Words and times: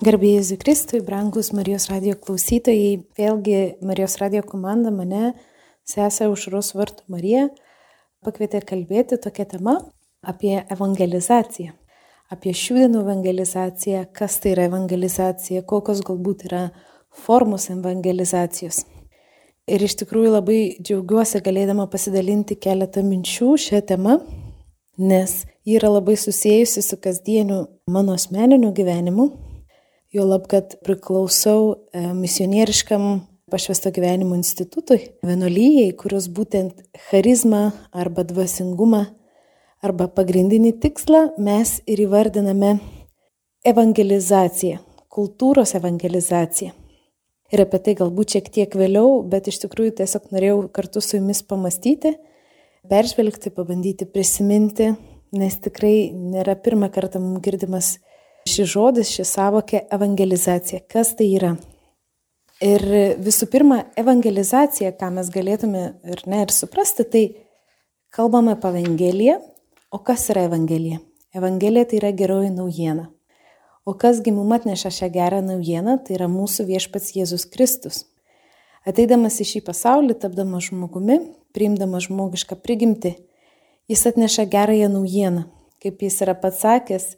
Garbėjai 0.00 0.40
Zikristui, 0.48 1.02
brangus 1.04 1.50
Marijos 1.52 1.90
radio 1.90 2.14
klausytojai, 2.16 3.02
vėlgi 3.20 3.56
Marijos 3.84 4.14
radio 4.16 4.40
komanda 4.40 4.88
mane, 4.88 5.34
sesę 5.84 6.30
užros 6.32 6.70
vartų 6.72 7.04
Mariją, 7.12 7.42
pakvietė 8.24 8.62
kalbėti 8.64 9.18
tokią 9.20 9.44
temą 9.50 9.74
apie 10.24 10.54
evangelizaciją. 10.72 11.74
Apie 12.32 12.54
šių 12.56 12.78
dienų 12.78 13.02
evangelizaciją, 13.02 14.06
kas 14.16 14.38
tai 14.40 14.54
yra 14.54 14.64
evangelizacija, 14.70 15.66
kokios 15.68 16.00
galbūt 16.08 16.46
yra 16.48 16.62
formos 17.26 17.68
evangelizacijos. 17.68 18.86
Ir 19.68 19.84
iš 19.84 19.98
tikrųjų 20.00 20.32
labai 20.38 20.62
džiaugiuosi 20.80 21.42
galėdama 21.44 21.90
pasidalinti 21.92 22.56
keletą 22.56 23.04
minčių 23.04 23.50
šią 23.66 23.84
temą, 23.92 24.16
nes 24.96 25.42
ji 25.68 25.76
yra 25.76 25.92
labai 25.98 26.16
susijusi 26.16 26.88
su 26.88 26.96
kasdieniu 26.96 27.66
mano 27.84 28.16
asmeniniu 28.16 28.72
gyvenimu 28.72 29.28
jo 30.12 30.26
lab, 30.26 30.46
kad 30.50 30.74
priklausau 30.84 31.74
e, 31.92 32.02
misionieriškam 32.14 33.06
pašvesto 33.50 33.90
gyvenimo 33.94 34.36
institutui, 34.38 34.98
vienuolyjei, 35.26 35.90
kurios 35.98 36.28
būtent 36.30 36.84
charizmą 37.08 37.70
arba 37.90 38.24
dvasingumą 38.26 39.04
arba 39.82 40.06
pagrindinį 40.12 40.74
tikslą 40.82 41.22
mes 41.40 41.78
ir 41.90 42.02
įvardiname 42.04 42.76
evangelizacija, 43.66 44.80
kultūros 45.12 45.74
evangelizacija. 45.78 46.74
Ir 47.50 47.64
apie 47.64 47.80
tai 47.82 47.96
galbūt 47.98 48.36
šiek 48.36 48.50
tiek 48.54 48.74
vėliau, 48.78 49.22
bet 49.26 49.48
iš 49.50 49.58
tikrųjų 49.64 49.96
tiesiog 49.98 50.28
norėjau 50.34 50.60
kartu 50.74 51.02
su 51.02 51.16
jumis 51.16 51.42
pamastyti, 51.42 52.14
peržvelgti, 52.90 53.50
pabandyti 53.54 54.06
prisiminti, 54.06 54.92
nes 55.34 55.58
tikrai 55.62 56.12
nėra 56.14 56.54
pirmą 56.62 56.92
kartą 56.94 57.18
mums 57.22 57.42
girdimas 57.42 57.96
Šis 58.50 58.70
žodis, 58.72 59.10
ši 59.14 59.26
savokė 59.28 59.84
evangelizacija. 59.94 60.82
Kas 60.90 61.12
tai 61.18 61.28
yra? 61.36 61.52
Ir 62.60 62.82
visų 63.22 63.46
pirma, 63.52 63.84
evangelizacija, 64.00 64.90
ką 64.98 65.12
mes 65.16 65.30
galėtume 65.32 65.84
ir 66.12 66.24
ne 66.28 66.42
ir 66.44 66.50
suprasti, 66.52 67.06
tai 67.06 67.22
kalbame 68.12 68.56
apie 68.56 68.72
Evangeliją. 68.74 69.38
O 69.90 70.02
kas 70.04 70.26
yra 70.34 70.44
Evangelija? 70.48 70.98
Evangelija 71.34 71.86
tai 71.88 72.00
yra 72.00 72.10
geroji 72.16 72.50
naujiena. 72.50 73.06
O 73.86 73.94
kasgi 73.94 74.34
mums 74.34 74.58
atneša 74.58 74.90
šią 74.98 75.08
gerą 75.14 75.40
naujieną, 75.46 75.96
tai 76.04 76.18
yra 76.18 76.26
mūsų 76.30 76.66
viešpats 76.68 77.14
Jėzus 77.16 77.46
Kristus. 77.54 78.04
Ateidamas 78.86 79.38
į 79.40 79.46
šį 79.54 79.62
pasaulį, 79.66 80.18
tapdamas 80.20 80.68
žmogumi, 80.68 81.20
priimdamas 81.54 82.08
žmogišką 82.08 82.58
prigimtį, 82.64 83.14
jis 83.90 84.04
atneša 84.10 84.48
gerąją 84.50 84.90
naujieną. 84.92 85.46
Kaip 85.80 86.02
jis 86.04 86.20
yra 86.26 86.34
pats 86.36 86.60
sakęs, 86.64 87.14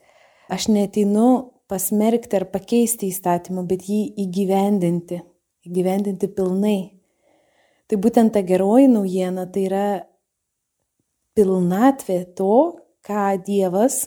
Aš 0.53 0.69
neteinu 0.69 1.29
pasmerkti 1.73 2.37
ar 2.37 2.45
pakeisti 2.53 3.09
įstatymą, 3.09 3.65
bet 3.65 3.87
jį 3.89 4.03
įgyvendinti, 4.27 5.23
įgyvendinti 5.65 6.29
pilnai. 6.37 6.81
Tai 7.89 7.99
būtent 8.05 8.35
ta 8.35 8.43
geroji 8.45 8.91
naujiena, 8.93 9.47
tai 9.49 9.63
yra 9.71 9.87
pilnatvė 11.37 12.19
to, 12.37 12.57
ką 13.07 13.27
Dievas, 13.47 14.07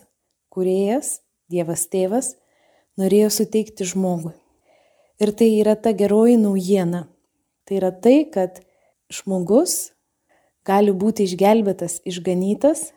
kuriejas, 0.53 1.19
Dievas 1.49 1.87
tėvas, 1.89 2.35
norėjo 3.01 3.31
suteikti 3.33 3.87
žmogui. 3.89 4.35
Ir 5.21 5.31
tai 5.37 5.47
yra 5.61 5.75
ta 5.79 5.95
geroji 5.97 6.35
naujiena. 6.41 7.05
Tai 7.65 7.79
yra 7.79 7.89
tai, 7.89 8.19
kad 8.29 8.59
žmogus 9.09 9.95
gali 10.67 10.93
būti 10.93 11.25
išgelbėtas, 11.25 12.01
išganytas 12.05 12.91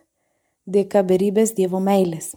dėka 0.69 1.04
beribės 1.08 1.54
Dievo 1.56 1.80
meilės. 1.80 2.34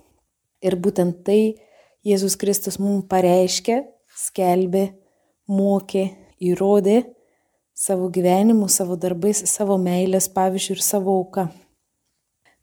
Ir 0.62 0.78
būtent 0.78 1.24
tai 1.26 1.58
Jėzus 2.06 2.38
Kristus 2.38 2.80
mums 2.82 3.08
pareiškė, 3.10 3.82
skelbė, 4.18 4.92
mokė, 5.50 6.06
įrodė 6.42 7.02
savo 7.82 8.10
gyvenimu, 8.14 8.68
savo 8.70 8.98
darbais, 8.98 9.42
savo 9.50 9.78
meilės 9.82 10.30
pavyzdžių 10.34 10.76
ir 10.78 10.84
savo 10.86 11.16
auką. 11.22 11.48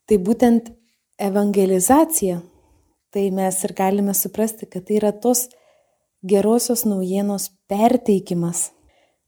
Tai 0.08 0.18
būtent 0.24 0.70
evangelizacija, 1.18 2.40
tai 3.10 3.28
mes 3.34 3.58
ir 3.66 3.74
galime 3.76 4.14
suprasti, 4.14 4.68
kad 4.70 4.86
tai 4.86 4.98
yra 5.00 5.12
tos 5.12 5.48
gerosios 6.22 6.84
naujienos 6.86 7.50
perteikimas, 7.70 8.70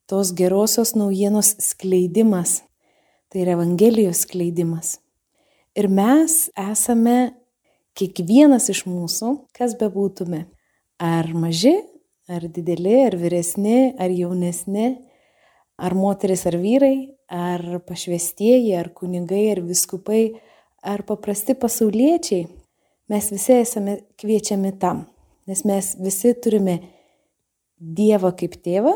tos 0.06 0.32
gerosios 0.34 0.94
naujienos 0.94 1.56
skleidimas, 1.62 2.62
tai 3.30 3.44
yra 3.44 3.54
Evangelijos 3.58 4.24
skleidimas. 4.26 4.98
Ir 5.78 5.86
mes 5.86 6.48
esame 6.58 7.32
kiekvienas 7.98 8.70
iš 8.72 8.84
mūsų, 8.88 9.32
kas 9.56 9.76
bebūtume, 9.80 10.44
ar 11.00 11.30
maži, 11.34 11.76
ar 12.30 12.46
dideli, 12.46 12.96
ar 13.06 13.16
vyresni, 13.18 13.94
ar 13.98 14.12
jaunesni, 14.14 14.92
ar 15.80 15.96
moteris, 15.98 16.44
ar 16.46 16.56
vyrai, 16.60 17.10
ar 17.30 17.80
pašvestieji, 17.86 18.74
ar 18.78 18.92
kunigai, 18.94 19.46
ar 19.54 19.62
viskupai, 19.66 20.22
ar 20.82 21.04
paprasti 21.08 21.56
pasauliečiai, 21.58 22.46
mes 23.10 23.30
visi 23.32 23.56
esame 23.58 23.98
kviečiami 24.20 24.72
tam, 24.80 25.04
nes 25.50 25.64
mes 25.66 25.94
visi 26.00 26.34
turime 26.38 26.78
Dievą 27.80 28.34
kaip 28.36 28.58
tėvą 28.60 28.90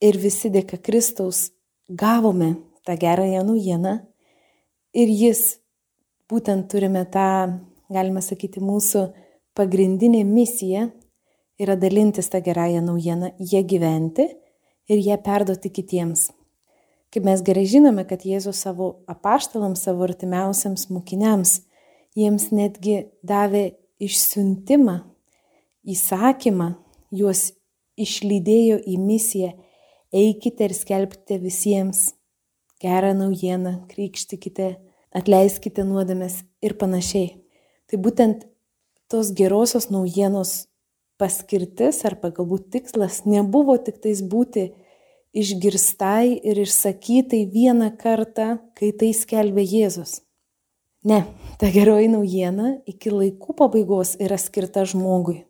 ir 0.00 0.16
visi 0.16 0.48
dėka 0.48 0.78
Kristaus 0.80 1.50
gavome 1.88 2.54
tą 2.88 2.94
gerąją 2.96 3.42
naujieną 3.44 3.92
ir 4.96 5.12
jis 5.12 5.58
būtent 6.30 6.70
turime 6.72 7.04
tą 7.12 7.26
galima 7.92 8.22
sakyti, 8.24 8.62
mūsų 8.62 9.06
pagrindinė 9.56 10.22
misija 10.26 10.88
yra 11.60 11.76
dalintis 11.80 12.28
tą 12.32 12.42
gerąją 12.44 12.82
naujieną, 12.84 13.32
ją 13.38 13.62
gyventi 13.64 14.28
ir 14.88 15.02
ją 15.04 15.16
perduoti 15.22 15.70
kitiems. 15.70 16.30
Kaip 17.12 17.24
mes 17.24 17.42
gerai 17.42 17.64
žinome, 17.70 18.04
kad 18.08 18.26
Jėzus 18.26 18.58
savo 18.66 18.90
apaštalams, 19.08 19.84
savo 19.86 20.04
artimiausiams 20.04 20.88
mokiniams, 20.92 21.60
jiems 22.18 22.50
netgi 22.52 23.06
davė 23.24 23.70
išsiuntimą, 24.02 24.98
įsakymą, 25.86 26.74
juos 27.14 27.52
išlydėjo 27.96 28.82
į 28.84 28.98
misiją, 29.00 29.54
eikite 30.12 30.68
ir 30.68 30.74
skelbkite 30.76 31.38
visiems 31.40 32.10
gerą 32.82 33.14
naujieną, 33.16 33.86
krikštikite, 33.88 34.74
atleiskite 35.16 35.86
nuodėmės 35.86 36.42
ir 36.60 36.76
panašiai. 36.76 37.45
Tai 37.90 38.00
būtent 38.02 38.46
tos 39.10 39.30
gerosios 39.38 39.88
naujienos 39.94 40.66
paskirtis 41.20 42.02
arba 42.08 42.32
galbūt 42.34 42.68
tikslas 42.74 43.22
nebuvo 43.28 43.76
tik 43.78 44.00
tais 44.02 44.22
būti 44.22 44.68
išgirstai 45.36 46.36
ir 46.48 46.60
išsakytai 46.64 47.44
vieną 47.52 47.92
kartą, 48.00 48.56
kai 48.76 48.92
tai 48.96 49.12
skelbė 49.16 49.64
Jėzus. 49.64 50.20
Ne, 51.06 51.22
ta 51.60 51.68
geroji 51.70 52.08
naujiena 52.10 52.78
iki 52.88 53.12
laikų 53.12 53.54
pabaigos 53.58 54.16
yra 54.22 54.38
skirta 54.40 54.82
žmogui. 54.88 55.44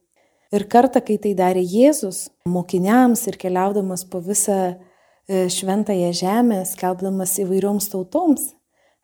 Ir 0.55 0.67
kartą, 0.71 1.01
kai 1.03 1.17
tai 1.23 1.33
darė 1.39 1.63
Jėzus, 1.65 2.29
mokiniams 2.47 3.25
ir 3.31 3.39
keliaudamas 3.41 4.05
po 4.11 4.21
visą 4.23 4.59
e, 4.75 5.47
šventąją 5.51 6.13
žemę, 6.15 6.61
skelbdamas 6.69 7.39
įvairioms 7.43 7.89
tautoms, 7.95 8.53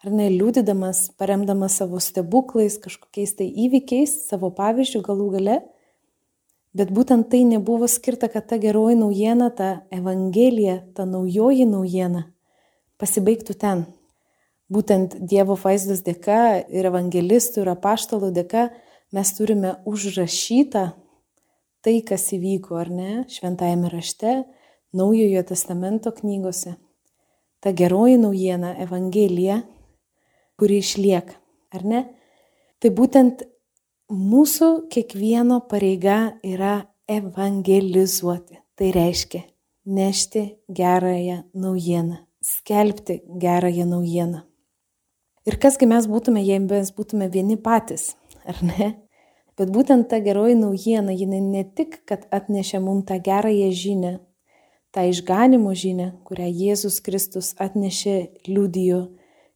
ar 0.02 0.10
ne, 0.10 0.26
liūdydamas, 0.32 1.12
paremdamas 1.18 1.78
savo 1.78 2.00
stebuklais, 2.02 2.78
kažkokiais 2.82 3.36
tai 3.38 3.46
įvykiais, 3.66 4.14
savo 4.26 4.50
pavyzdžių 4.54 5.02
galų 5.06 5.28
gale. 5.36 5.56
Bet 6.72 6.90
būtent 6.94 7.28
tai 7.30 7.42
nebuvo 7.44 7.86
skirta, 7.90 8.30
kad 8.32 8.48
ta 8.48 8.56
geroji 8.58 8.96
naujiena, 8.96 9.50
ta 9.52 9.82
evangelija, 9.92 10.80
ta 10.96 11.04
naujoji 11.04 11.66
naujiena 11.68 12.26
pasibaigtų 13.02 13.58
ten. 13.60 13.84
Būtent 14.72 15.18
Dievo 15.28 15.56
vaizdas 15.60 16.00
dėka 16.06 16.64
ir 16.72 16.88
evangelistų 16.88 17.60
ir 17.60 17.70
apaštalų 17.74 18.30
dėka 18.32 18.70
mes 19.12 19.32
turime 19.36 19.74
užrašytą 19.84 20.86
tai, 21.84 21.96
kas 22.06 22.30
įvyko, 22.32 22.78
ar 22.80 22.88
ne, 22.94 23.10
šventajame 23.28 23.90
rašte, 23.92 24.38
naujojo 24.96 25.42
testamento 25.50 26.12
knygose. 26.14 26.76
Ta 27.60 27.74
geroji 27.76 28.16
naujiena, 28.22 28.72
evangelija 28.80 29.60
kuri 30.62 30.78
išlieka, 30.78 31.34
ar 31.74 31.82
ne? 31.82 32.04
Tai 32.78 32.90
būtent 32.94 33.42
mūsų 34.14 34.68
kiekvieno 34.94 35.58
pareiga 35.66 36.36
yra 36.46 36.84
evangelizuoti. 37.10 38.60
Tai 38.78 38.88
reiškia 38.94 39.42
nešti 39.90 40.42
gerąją 40.70 41.42
naujieną, 41.54 42.16
skelbti 42.42 43.20
gerąją 43.26 43.86
naujieną. 43.90 44.42
Ir 45.46 45.58
kasgi 45.58 45.88
mes 45.90 46.06
būtume, 46.06 46.38
jei 46.46 46.60
mes 46.62 46.92
būtume 46.94 47.26
vieni 47.30 47.58
patys, 47.58 48.12
ar 48.46 48.62
ne? 48.62 48.92
Bet 49.58 49.72
būtent 49.74 50.06
ta 50.08 50.22
geroji 50.22 50.54
naujiena, 50.56 51.12
jinai 51.12 51.42
ne 51.42 51.64
tik, 51.66 52.04
kad 52.06 52.24
atnešė 52.30 52.78
mums 52.80 53.08
tą 53.10 53.18
gerąją 53.18 53.72
žinę, 53.74 54.12
tą 54.94 55.04
išganimo 55.10 55.74
žinę, 55.74 56.12
kurią 56.24 56.46
Jėzus 56.46 57.02
Kristus 57.02 57.52
atnešė, 57.58 58.16
liudijo 58.46 59.02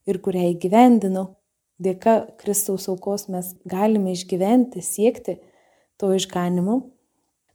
ir 0.06 0.20
kurią 0.22 0.50
įgyvendinau, 0.54 1.34
dėka 1.82 2.38
Kristaus 2.40 2.88
aukos 2.88 3.28
mes 3.32 3.52
galime 3.68 4.14
išgyventi, 4.16 4.82
siekti 4.82 5.38
to 6.00 6.12
išganimo, 6.16 6.80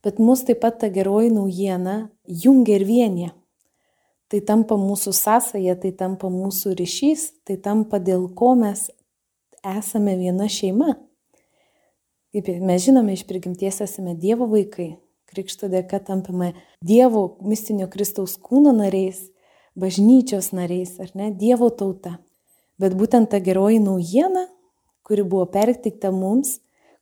bet 0.04 0.20
mus 0.20 0.46
taip 0.46 0.62
pat 0.64 0.80
ta 0.82 0.90
geroji 0.94 1.32
naujiena 1.34 2.10
jungia 2.26 2.80
ir 2.80 2.88
vienyje. 2.88 3.30
Tai 4.32 4.40
tampa 4.48 4.78
mūsų 4.80 5.12
sąsaja, 5.12 5.76
tai 5.76 5.92
tampa 5.92 6.30
mūsų 6.32 6.78
ryšys, 6.80 7.44
tai 7.44 7.58
tampa 7.60 8.00
dėl 8.00 8.30
ko 8.36 8.54
mes 8.56 8.88
esame 9.60 10.16
viena 10.16 10.48
šeima. 10.48 10.96
Kaip 12.32 12.48
mes 12.64 12.86
žinome, 12.86 13.18
iš 13.18 13.26
prigimties 13.28 13.82
esame 13.84 14.16
Dievo 14.16 14.48
vaikai, 14.48 14.94
krikšto 15.28 15.68
dėka 15.72 16.00
tampame 16.08 16.54
Dievo 16.80 17.26
mistinio 17.44 17.90
Kristaus 17.92 18.38
kūno 18.40 18.72
nariais, 18.78 19.26
bažnyčios 19.76 20.54
nariais, 20.56 20.96
ar 21.04 21.12
ne, 21.14 21.28
Dievo 21.36 21.68
tauta. 21.76 22.16
Bet 22.82 22.96
būtent 22.98 23.30
ta 23.30 23.40
geroji 23.44 23.80
naujiena, 23.84 24.48
kuri 25.06 25.24
buvo 25.28 25.46
pertikta 25.54 26.10
mums, 26.14 26.58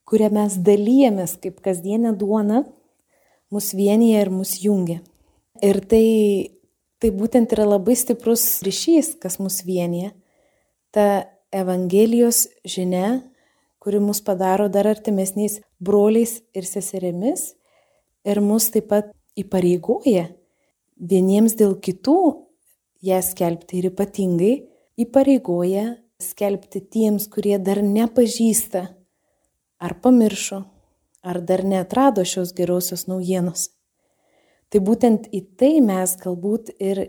kurią 0.09 0.31
mes 0.35 0.57
dalyjamės 0.65 1.37
kaip 1.39 1.61
kasdienę 1.63 2.11
duoną, 2.19 2.65
mus 3.53 3.71
vienyje 3.77 4.23
ir 4.25 4.31
mus 4.33 4.57
jungia. 4.63 4.99
Ir 5.63 5.79
tai, 5.91 6.05
tai 6.99 7.11
būtent 7.15 7.53
yra 7.55 7.67
labai 7.69 7.95
stiprus 7.99 8.59
ryšys, 8.65 9.15
kas 9.21 9.39
mus 9.39 9.61
vienyje. 9.67 10.11
Ta 10.91 11.05
Evangelijos 11.49 12.43
žinia, 12.61 13.21
kuri 13.81 13.99
mus 14.03 14.19
padaro 14.21 14.67
dar 14.69 14.85
artimesniais 14.85 15.59
broliais 15.79 16.41
ir 16.53 16.67
seserėmis 16.67 17.53
ir 18.27 18.41
mus 18.43 18.67
taip 18.73 18.89
pat 18.91 19.09
įpareigoja 19.39 20.27
vieniems 20.99 21.55
dėl 21.57 21.77
kitų 21.79 22.19
ją 23.07 23.21
skelbti 23.23 23.79
ir 23.79 23.89
ypatingai 23.93 24.53
įpareigoja 24.99 25.95
skelbti 26.19 26.81
tiems, 26.91 27.29
kurie 27.31 27.57
dar 27.63 27.79
nepažįsta 27.83 28.83
ar 29.79 29.95
pamiršo 30.03 30.63
ar 31.21 31.41
dar 31.43 31.63
neatrado 31.63 32.23
šios 32.23 32.53
gerosios 32.55 33.05
naujienos. 33.07 33.69
Tai 34.69 34.81
būtent 34.85 35.27
į 35.33 35.41
tai 35.59 35.79
mes 35.83 36.15
galbūt 36.21 36.73
ir 36.79 37.01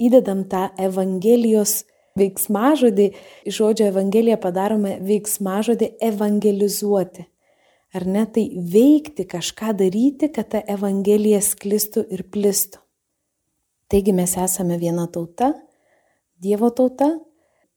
įdedam 0.00 0.44
tą 0.48 0.68
Evangelijos 0.80 1.82
veiksmažodį, 2.18 3.10
iš 3.48 3.58
žodžio 3.60 3.88
Evangelija 3.90 4.38
padarome 4.40 4.96
veiksmažodį 5.04 5.92
evangelizuoti. 6.10 7.26
Ar 7.90 8.06
ne 8.06 8.22
tai 8.30 8.44
veikti, 8.54 9.26
kažką 9.26 9.74
daryti, 9.78 10.28
kad 10.30 10.52
ta 10.52 10.60
Evangelija 10.62 11.40
sklistų 11.42 12.04
ir 12.14 12.22
plistų. 12.30 12.78
Taigi 13.90 14.14
mes 14.14 14.36
esame 14.38 14.78
viena 14.78 15.08
tauta, 15.10 15.54
Dievo 16.40 16.70
tauta 16.72 17.10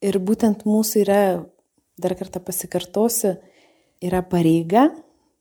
ir 0.03 0.19
būtent 0.19 0.65
mūsų 0.67 1.01
yra, 1.05 1.23
dar 1.97 2.15
kartą 2.19 2.41
pasikartosiu, 2.43 3.37
yra 4.03 4.21
pareiga 4.27 4.89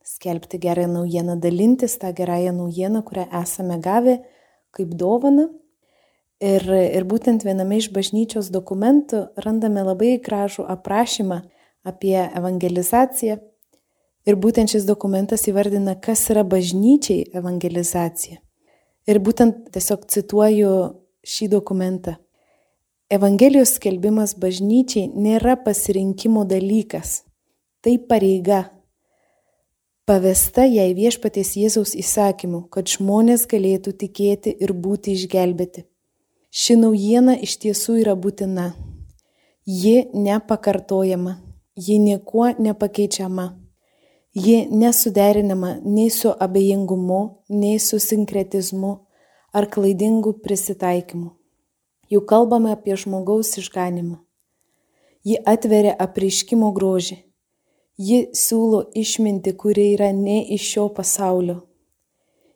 skelbti 0.03 0.59
gerąją 0.59 0.87
naujieną, 0.87 1.39
dalintis 1.39 1.97
tą 1.97 2.13
gerąją 2.13 2.53
naujieną, 2.53 3.03
kurią 3.03 3.25
esame 3.41 3.79
gavę 3.79 4.17
kaip 4.71 4.95
dovana. 4.95 5.49
Ir, 6.43 6.63
ir 6.67 7.05
būtent 7.07 7.45
viename 7.45 7.77
iš 7.79 7.87
bažnyčios 7.95 8.49
dokumentų 8.51 9.29
randame 9.39 9.83
labai 9.85 10.17
gražų 10.19 10.65
aprašymą 10.67 11.39
apie 11.87 12.17
evangelizaciją. 12.19 13.37
Ir 14.27 14.39
būtent 14.39 14.71
šis 14.71 14.83
dokumentas 14.87 15.47
įvardina, 15.47 15.95
kas 15.99 16.25
yra 16.31 16.43
bažnyčiai 16.47 17.29
evangelizacija. 17.35 18.39
Ir 19.07 19.19
būtent 19.23 19.69
tiesiog 19.75 20.03
cituoju 20.07 20.73
šį 21.27 21.47
dokumentą. 21.51 22.17
Evangelijos 23.13 23.75
skelbimas 23.77 24.31
bažnyčiai 24.41 25.09
nėra 25.13 25.53
pasirinkimo 25.61 26.47
dalykas, 26.49 27.19
tai 27.85 27.99
pareiga, 28.09 28.61
pavesta 30.09 30.63
jai 30.65 30.87
viešpaties 30.97 31.51
Jėzaus 31.59 31.93
įsakymu, 31.99 32.63
kad 32.73 32.89
žmonės 32.89 33.43
galėtų 33.51 33.93
tikėti 34.01 34.55
ir 34.65 34.73
būti 34.85 35.13
išgelbėti. 35.13 35.83
Ši 36.49 36.79
naujiena 36.79 37.35
iš 37.37 37.59
tiesų 37.61 37.99
yra 38.01 38.15
būtina. 38.17 38.71
Ji 39.67 40.07
nepakartojama, 40.13 41.35
ji 41.77 41.99
niekuo 42.07 42.49
nepakeičiama. 42.57 43.47
Ji 44.33 44.57
nesuderinama 44.73 45.75
nei 45.85 46.09
su 46.09 46.33
abejingumu, 46.33 47.21
nei 47.61 47.77
su 47.77 48.01
sinkretizmu 48.01 48.97
ar 49.53 49.69
klaidingu 49.69 50.39
prisitaikymu. 50.41 51.42
Juk 52.11 52.25
kalbame 52.29 52.71
apie 52.75 52.95
žmogaus 52.99 53.57
išganimą. 53.61 54.17
Ji 55.23 55.37
atveria 55.47 55.95
apriškimo 55.99 56.73
grožį 56.75 57.23
Ji 57.97 58.31
siūlo 58.33 58.87
išminti, 58.97 59.51
kuri 59.53 59.91
yra 59.93 60.09
ne 60.11 60.39
iš 60.55 60.63
šio 60.71 60.87
pasaulio. 60.97 61.59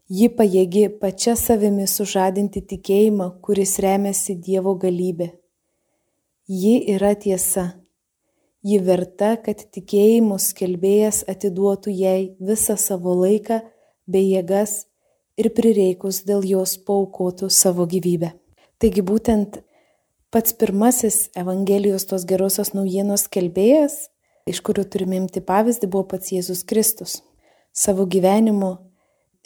Ji 0.09 0.31
pajėgi 0.33 0.88
pačia 0.97 1.35
savimi 1.38 1.85
sužadinti 1.85 2.63
tikėjimą, 2.65 3.27
kuris 3.45 3.77
remiasi 3.83 4.33
Dievo 4.33 4.73
galybė. 4.81 5.29
Ji 6.49 6.79
yra 6.95 7.13
tiesa. 7.13 7.67
Ji 8.65 8.79
verta, 8.81 9.35
kad 9.38 9.61
tikėjimo 9.61 10.39
skelbėjas 10.41 11.21
atiduotų 11.29 11.94
jai 11.94 12.33
visą 12.41 12.73
savo 12.81 13.13
laiką 13.21 13.61
bei 14.07 14.31
jėgas 14.31 14.88
ir 15.38 15.51
prireikus 15.53 16.23
dėl 16.25 16.41
jos 16.49 16.79
paukotų 16.81 17.51
savo 17.53 17.85
gyvybę. 17.85 18.33
Taigi 18.77 19.01
būtent 19.01 19.62
pats 20.33 20.53
pirmasis 20.53 21.29
Evangelijos 21.35 22.06
tos 22.09 22.27
gerosios 22.29 22.75
naujienos 22.77 23.25
skelbėjas 23.25 24.06
iš 24.47 24.62
kurių 24.63 24.85
turime 24.88 25.19
imti 25.19 25.44
pavyzdį, 25.44 25.89
buvo 25.91 26.07
pats 26.13 26.31
Jėzus 26.31 26.63
Kristus. 26.68 27.19
Savo 27.75 28.07
gyvenimu 28.09 28.77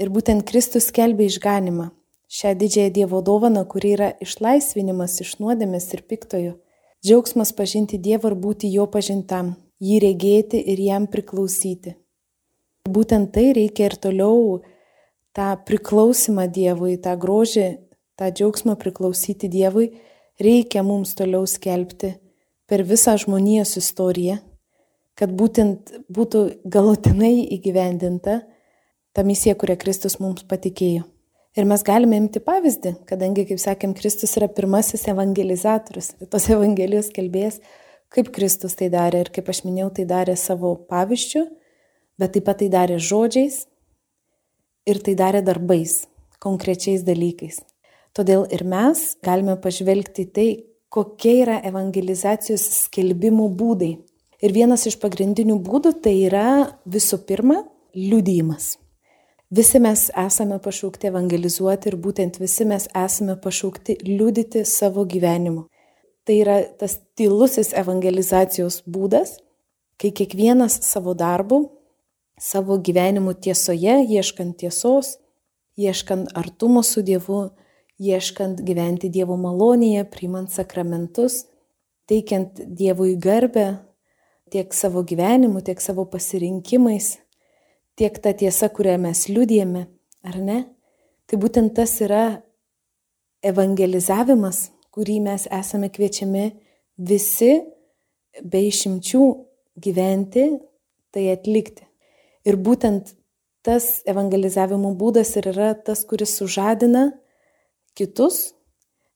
ir 0.01 0.12
būtent 0.13 0.45
Kristus 0.48 0.88
skelbė 0.92 1.28
išganimą, 1.30 1.89
šią 2.31 2.54
didžiąją 2.62 2.94
Dievo 2.95 3.22
dovaną, 3.25 3.66
kuri 3.68 3.95
yra 3.98 4.12
išlaisvinimas 4.24 5.19
iš 5.25 5.36
nuodėmės 5.42 5.89
ir 5.95 6.06
piktojo, 6.07 6.54
džiaugsmas 7.04 7.54
pažinti 7.57 8.00
Dievą 8.00 8.31
ir 8.31 8.38
būti 8.45 8.72
jo 8.72 8.88
pažintam, 8.94 9.56
jį 9.81 10.00
regėti 10.06 10.62
ir 10.74 10.80
jam 10.86 11.10
priklausyti. 11.12 11.98
Būtent 12.88 13.34
tai 13.34 13.51
reikia 13.57 13.89
ir 13.89 13.98
toliau 14.01 14.62
tą 15.36 15.54
priklausimą 15.66 16.48
Dievui, 16.54 16.98
tą 17.01 17.18
grožį, 17.18 17.68
tą 18.22 18.30
džiaugsmą 18.30 18.78
priklausyti 18.78 19.50
Dievui, 19.50 19.90
reikia 20.38 20.86
mums 20.86 21.18
toliau 21.18 21.50
skelbti 21.50 22.14
per 22.70 22.86
visą 22.86 23.18
žmonijos 23.20 23.74
istoriją 23.82 24.38
kad 25.22 25.32
būtent 25.38 25.92
būtų 26.10 26.44
galutinai 26.72 27.46
įgyvendinta 27.54 28.42
ta 29.14 29.24
misija, 29.28 29.54
kurią 29.60 29.76
Kristus 29.78 30.18
mums 30.24 30.46
patikėjo. 30.50 31.04
Ir 31.60 31.68
mes 31.68 31.84
galime 31.84 32.16
imti 32.16 32.40
pavyzdį, 32.42 32.94
kadangi, 33.10 33.44
kaip 33.50 33.60
sakėm, 33.60 33.94
Kristus 33.98 34.38
yra 34.40 34.48
pirmasis 34.48 35.04
evangelizatorius, 35.12 36.13
tos 36.32 36.48
evangelijos 36.50 37.12
kelbėjas, 37.13 37.60
kaip 38.12 38.32
Kristus 38.34 38.78
tai 38.80 38.88
darė 38.94 39.25
ir 39.25 39.34
kaip 39.36 39.51
aš 39.51 39.66
minėjau, 39.68 39.90
tai 40.00 40.08
darė 40.08 40.38
savo 40.40 40.78
pavyzdžių, 40.90 41.44
bet 42.24 42.34
taip 42.38 42.48
pat 42.48 42.63
tai 42.63 42.72
darė 42.72 43.01
žodžiais 43.04 43.66
ir 44.88 45.04
tai 45.04 45.18
darė 45.20 45.44
darbais, 45.44 46.06
konkrečiais 46.40 47.04
dalykais. 47.04 47.60
Todėl 48.18 48.44
ir 48.51 48.65
mes 48.68 49.15
galime 49.24 49.56
pažvelgti 49.62 50.27
tai, 50.36 50.50
kokie 50.91 51.38
yra 51.46 51.62
evangelizacijos 51.68 52.65
skelbimų 52.86 53.48
būdai. 53.56 53.91
Ir 54.41 54.56
vienas 54.56 54.84
iš 54.89 54.98
pagrindinių 55.00 55.60
būdų 55.63 55.94
tai 56.03 56.15
yra 56.25 56.48
visų 56.89 57.22
pirma 57.30 57.62
liudijimas. 57.96 58.75
Visi 59.51 59.80
mes 59.84 60.10
esame 60.15 60.58
pašaukti 60.63 61.10
evangelizuoti 61.10 61.91
ir 61.91 61.98
būtent 62.00 62.39
visi 62.39 62.65
mes 62.68 62.88
esame 62.96 63.36
pašaukti 63.39 63.98
liudyti 64.08 64.65
savo 64.65 65.03
gyvenimu. 65.06 65.65
Tai 66.24 66.36
yra 66.39 66.58
tas 66.80 66.98
tylusis 67.20 67.74
evangelizacijos 67.75 68.82
būdas, 68.88 69.36
kai 70.00 70.12
kiekvienas 70.15 70.80
savo 70.88 71.13
darbu, 71.18 71.65
savo 72.39 72.77
gyvenimu 72.80 73.34
tiesoje, 73.44 74.00
ieškant 74.08 74.58
tiesos, 74.63 75.18
ieškant 75.77 76.32
artumo 76.38 76.84
su 76.84 77.03
Dievu, 77.06 77.50
ieškant 78.01 78.62
gyventi 78.65 79.12
Dievo 79.13 79.38
malonėje, 79.38 80.05
priimant 80.10 80.51
sakramentus, 80.51 81.46
teikiant 82.10 82.63
Dievui 82.65 83.15
garbę, 83.22 83.67
tiek 84.51 84.74
savo 84.75 85.03
gyvenimu, 85.08 85.62
tiek 85.63 85.79
savo 85.81 86.05
pasirinkimais, 86.10 87.13
tiek 87.96 88.17
ta 88.24 88.34
tiesa, 88.36 88.72
kurią 88.74 88.98
mes 89.05 89.27
liūdėjame, 89.29 89.86
ar 90.27 90.39
ne? 90.41 90.63
Tai 91.29 91.39
būtent 91.39 91.75
tas 91.77 91.93
yra 92.03 92.41
evangelizavimas, 93.46 94.70
kurį 94.91 95.22
mes 95.29 95.48
esame 95.53 95.88
kviečiami 95.93 96.50
visi 96.98 97.53
be 98.43 98.65
išimčių 98.67 99.24
gyventi, 99.81 100.50
tai 101.12 101.29
atlikti. 101.31 101.86
Ir 102.48 102.58
būtent 102.58 103.13
tas 103.63 104.01
evangelizavimo 104.10 104.93
būdas 104.98 105.36
ir 105.38 105.51
yra 105.53 105.72
tas, 105.77 106.03
kuris 106.10 106.34
sužadina 106.39 107.12
kitus, 107.98 108.53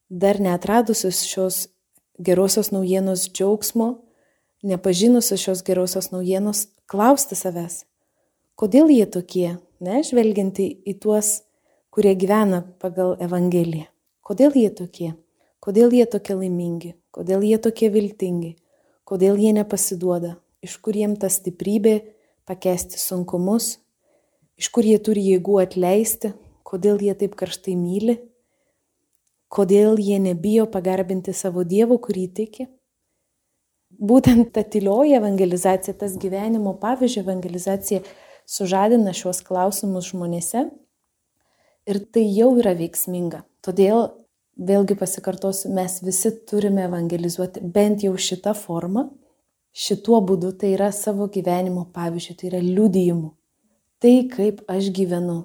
dar 0.09 0.39
neatradusius 0.39 1.23
šios 1.25 1.67
gerosios 2.19 2.71
naujienos 2.71 3.29
džiaugsmo, 3.31 3.89
nepažinusios 4.63 5.41
šios 5.41 5.63
gerosios 5.65 6.11
naujienos, 6.11 6.67
klausti 6.89 7.37
savęs, 7.37 7.83
kodėl 8.59 8.89
jie 8.93 9.05
tokie, 9.09 9.49
ne, 9.83 10.01
žvelgianti 10.05 10.67
į 10.87 10.97
tuos, 11.01 11.41
kurie 11.93 12.15
gyvena 12.19 12.63
pagal 12.81 13.15
Evangeliją. 13.23 13.89
Kodėl 14.25 14.55
jie 14.57 14.69
tokie? 14.73 15.13
Kodėl 15.61 15.93
jie 15.93 16.05
tokie 16.09 16.35
laimingi? 16.37 16.95
Kodėl 17.13 17.43
jie 17.45 17.59
tokie 17.61 17.91
viltingi? 17.93 18.55
Kodėl 19.05 19.37
jie 19.37 19.51
nepasiduoda? 19.53 20.35
Iš 20.65 20.79
kur 20.81 20.97
jiem 20.97 21.13
ta 21.21 21.29
stiprybė 21.29 21.99
pakesti 22.49 22.97
sunkumus? 22.97 23.75
Iš 24.57 24.71
kur 24.73 24.87
jie 24.87 24.97
turi 24.97 25.23
jėgų 25.29 25.59
atleisti? 25.61 26.33
Kodėl 26.65 27.03
jie 27.05 27.13
taip 27.17 27.35
karštai 27.37 27.75
myli? 27.77 28.17
Kodėl 29.53 29.99
jie 30.01 30.17
nebijo 30.19 30.65
pagarbinti 30.71 31.33
savo 31.33 31.63
Dievo, 31.63 31.97
kurį 32.01 32.25
tiki? 32.33 32.67
Būtent 33.95 34.51
ta 34.55 34.63
tylioji 34.67 35.15
evangelizacija, 35.15 35.95
tas 35.95 36.17
gyvenimo 36.19 36.73
pavyzdžio 36.81 37.21
evangelizacija 37.23 38.01
sužadina 38.45 39.13
šios 39.15 39.39
klausimus 39.45 40.09
žmonėse 40.11 40.65
ir 41.87 42.01
tai 42.11 42.25
jau 42.27 42.51
yra 42.59 42.73
veiksminga. 42.75 43.43
Todėl 43.63 44.09
vėlgi 44.57 44.97
pasikartosiu, 44.99 45.71
mes 45.75 45.99
visi 46.03 46.31
turime 46.49 46.85
evangelizuoti 46.89 47.63
bent 47.75 48.03
jau 48.03 48.15
šitą 48.17 48.55
formą, 48.57 49.07
šituo 49.75 50.21
būdu 50.25 50.53
tai 50.59 50.73
yra 50.75 50.91
savo 50.95 51.29
gyvenimo 51.31 51.87
pavyzdžių, 51.95 52.35
tai 52.39 52.51
yra 52.51 52.61
liudijimu. 52.63 53.31
Tai 54.03 54.15
kaip 54.31 54.61
aš 54.71 54.91
gyvenu, 54.95 55.39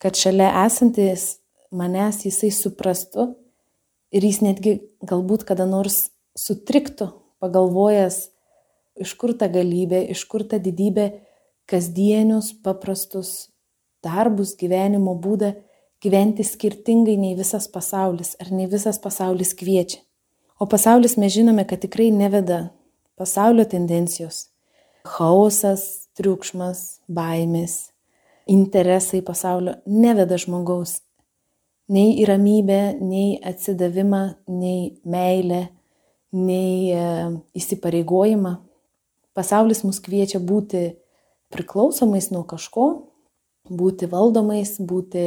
kad 0.00 0.16
šalia 0.16 0.50
esantis 0.64 1.38
manęs 1.74 2.24
jisai 2.26 2.50
suprastų 2.54 3.32
ir 4.14 4.24
jis 4.24 4.40
netgi 4.44 4.78
galbūt 5.04 5.44
kada 5.48 5.66
nors 5.68 6.08
sutriktų, 6.38 7.10
pagalvojęs, 7.42 8.28
iš 8.98 9.14
kur 9.18 9.34
ta 9.38 9.48
galybė, 9.52 10.02
iš 10.14 10.24
kur 10.30 10.44
ta 10.48 10.58
didybė, 10.62 11.10
kasdienius, 11.68 12.52
paprastus 12.64 13.50
darbus, 14.04 14.54
gyvenimo 14.58 15.14
būdą 15.18 15.54
gyventi 16.02 16.46
skirtingai 16.46 17.16
nei 17.18 17.34
visas 17.38 17.66
pasaulis 17.70 18.36
ar 18.40 18.52
nei 18.54 18.68
visas 18.70 19.00
pasaulis 19.02 19.54
kviečia. 19.58 20.00
O 20.58 20.66
pasaulis 20.66 21.16
mes 21.18 21.32
žinome, 21.34 21.64
kad 21.66 21.82
tikrai 21.82 22.10
neveda 22.10 22.70
pasaulio 23.18 23.66
tendencijos. 23.66 24.48
Chaosas, 25.06 26.08
triukšmas, 26.18 27.00
baimės, 27.06 27.92
interesai 28.50 29.20
pasaulio 29.22 29.76
neveda 29.86 30.38
žmogaus 30.38 30.98
nei 31.92 32.14
į 32.20 32.28
ramybę, 32.28 32.80
nei 33.00 33.36
atsidavimą, 33.44 34.22
nei 34.52 34.98
meilę, 35.08 35.66
nei 36.36 36.92
e, 36.92 37.04
įsipareigojimą. 37.56 38.54
Pasaulis 39.36 39.84
mus 39.86 40.00
kviečia 40.04 40.40
būti 40.42 40.90
priklausomais 41.54 42.30
nuo 42.34 42.44
kažko, 42.48 42.88
būti 43.68 44.08
valdomais, 44.10 44.76
būti 44.80 45.24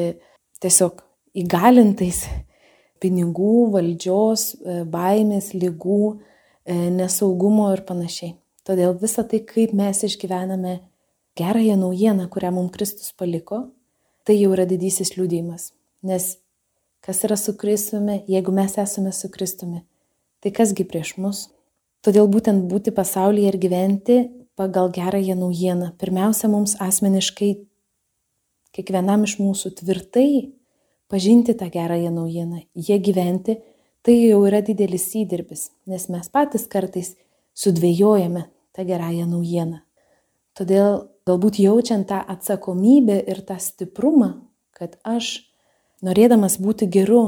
tiesiog 0.62 1.02
įgalintais 1.42 2.26
pinigų, 3.02 3.72
valdžios, 3.74 4.52
e, 4.62 4.84
baimės, 4.86 5.56
lygų, 5.58 6.04
e, 6.66 6.78
nesaugumo 6.94 7.72
ir 7.74 7.86
panašiai. 7.88 8.36
Todėl 8.68 8.94
visa 9.02 9.26
tai, 9.26 9.42
kaip 9.42 9.74
mes 9.74 10.04
išgyvename 10.06 10.78
gerąją 11.40 11.80
naujieną, 11.82 12.28
kurią 12.30 12.52
mums 12.54 12.76
Kristus 12.76 13.10
paliko, 13.18 13.72
tai 14.22 14.38
jau 14.38 14.52
yra 14.54 14.68
didysis 14.70 15.16
liūdėjimas. 15.16 15.72
Nes 16.06 16.36
kas 17.02 17.24
yra 17.26 17.38
su 17.38 17.56
Kristumi, 17.58 18.22
jeigu 18.30 18.54
mes 18.56 18.78
esame 18.78 19.12
su 19.12 19.30
Kristumi, 19.34 19.82
tai 20.42 20.54
kasgi 20.56 20.86
prieš 20.88 21.16
mus? 21.18 21.48
Todėl 22.02 22.30
būtent 22.30 22.66
būti 22.70 22.94
pasaulyje 22.94 23.52
ir 23.52 23.58
gyventi 23.62 24.18
pagal 24.58 24.90
gerąją 24.94 25.36
naujieną. 25.38 25.92
Pirmiausia, 26.02 26.50
mums 26.50 26.76
asmeniškai 26.82 27.52
kiekvienam 28.76 29.26
iš 29.28 29.38
mūsų 29.42 29.74
tvirtai 29.82 30.54
pažinti 31.12 31.54
tą 31.58 31.70
gerąją 31.70 32.12
naujieną, 32.16 32.64
jie 32.76 32.98
gyventi, 33.00 33.58
tai 34.02 34.16
jau 34.24 34.42
yra 34.48 34.62
didelis 34.66 35.10
įdirbis, 35.18 35.70
nes 35.86 36.08
mes 36.10 36.30
patys 36.32 36.66
kartais 36.72 37.14
sudvėjojame 37.54 38.48
tą 38.74 38.86
gerąją 38.88 39.28
naujieną. 39.30 39.82
Todėl 40.58 41.02
galbūt 41.28 41.60
jaučiant 41.62 42.08
tą 42.08 42.22
atsakomybę 42.34 43.20
ir 43.28 43.44
tą 43.46 43.60
stiprumą, 43.60 44.34
kad 44.76 44.98
aš, 45.04 45.51
norėdamas 46.06 46.58
būti 46.62 46.88
geru 46.92 47.24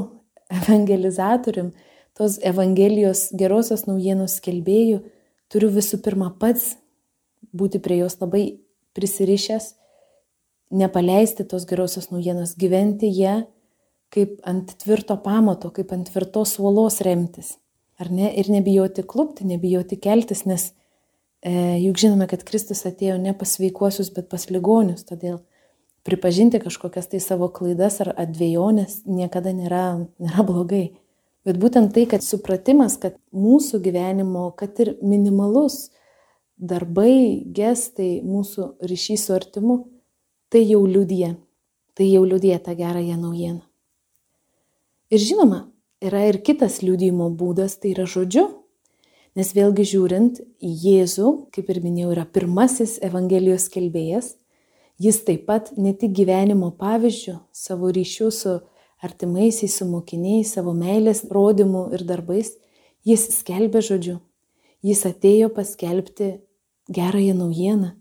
evangelizatorium, 0.52 1.72
tos 2.14 2.38
Evangelijos 2.46 3.28
gerosios 3.34 3.86
naujienos 3.88 4.38
skelbėjų, 4.38 5.00
turiu 5.50 5.70
visų 5.74 5.98
pirma 6.04 6.30
pats 6.38 6.76
būti 7.54 7.80
prie 7.82 8.02
jos 8.02 8.20
labai 8.20 8.44
prisirišęs 8.94 9.72
nepaleisti 10.74 11.44
tos 11.44 11.66
gerosios 11.66 12.10
naujienos, 12.10 12.54
gyventi 12.58 13.10
ją 13.14 13.42
kaip 14.14 14.38
ant 14.46 14.76
tvirto 14.78 15.16
pamato, 15.22 15.70
kaip 15.74 15.92
ant 15.94 16.08
tvirtos 16.10 16.56
uolos 16.62 17.00
remtis. 17.02 17.56
Ar 17.98 18.10
ne? 18.10 18.30
Ir 18.38 18.50
nebijoti 18.50 19.04
klupti, 19.06 19.46
nebijoti 19.46 19.98
keltis, 20.02 20.44
nes 20.46 20.68
e, 21.42 21.52
juk 21.82 21.98
žinome, 21.98 22.26
kad 22.30 22.42
Kristus 22.46 22.84
atėjo 22.86 23.18
ne 23.22 23.34
pas 23.38 23.50
sveikuosius, 23.58 24.10
bet 24.14 24.28
pas 24.30 24.46
ligonius. 24.50 25.06
Todėl 25.06 25.40
pripažinti 26.04 26.60
kažkokias 26.60 27.08
tai 27.10 27.20
savo 27.20 27.48
klaidas 27.48 28.00
ar 28.04 28.12
atvejonės 28.12 29.02
niekada 29.08 29.54
nėra, 29.56 30.06
nėra 30.20 30.44
blogai. 30.46 30.84
Bet 31.44 31.58
būtent 31.60 31.92
tai, 31.96 32.06
kad 32.08 32.24
supratimas, 32.24 32.96
kad 33.00 33.18
mūsų 33.36 33.80
gyvenimo, 33.84 34.48
kad 34.56 34.78
ir 34.80 34.94
minimalus 35.04 35.90
darbai, 36.56 37.44
gestai, 37.56 38.22
mūsų 38.24 38.70
ryšys 38.84 39.26
su 39.28 39.34
artimu, 39.36 39.82
tai 40.48 40.64
jau 40.64 40.84
liudija, 40.86 41.34
tai 41.96 42.08
jau 42.08 42.24
liudija 42.24 42.60
tą 42.64 42.76
gerąją 42.78 43.18
naujieną. 43.20 43.64
Ir 45.12 45.20
žinoma, 45.20 45.66
yra 46.04 46.24
ir 46.30 46.40
kitas 46.46 46.80
liudijimo 46.82 47.28
būdas, 47.36 47.76
tai 47.80 47.92
yra 47.92 48.06
žodžiu. 48.08 48.46
Nes 49.34 49.50
vėlgi 49.50 49.84
žiūrint 49.90 50.38
į 50.62 50.70
Jėzų, 50.84 51.30
kaip 51.52 51.70
ir 51.74 51.80
minėjau, 51.82 52.12
yra 52.14 52.24
pirmasis 52.24 53.00
Evangelijos 53.02 53.66
kelbėjas, 53.72 54.36
jis 55.00 55.22
taip 55.26 55.46
pat 55.48 55.72
ne 55.76 55.94
tik 55.96 56.14
gyvenimo 56.16 56.70
pavyzdžių, 56.78 57.38
savo 57.52 57.90
ryšių 57.94 58.30
su 58.34 58.54
artimaisiais, 59.04 59.74
su 59.78 59.88
mokiniais, 59.88 60.54
savo 60.54 60.72
meilės 60.76 61.24
rodymų 61.30 61.90
ir 61.96 62.06
darbais, 62.08 62.54
jis 63.04 63.28
skelbė 63.40 63.82
žodžiu. 63.84 64.20
Jis 64.84 65.04
atėjo 65.08 65.50
paskelbti 65.52 66.34
gerąją 66.92 67.34
naujieną, 67.38 67.94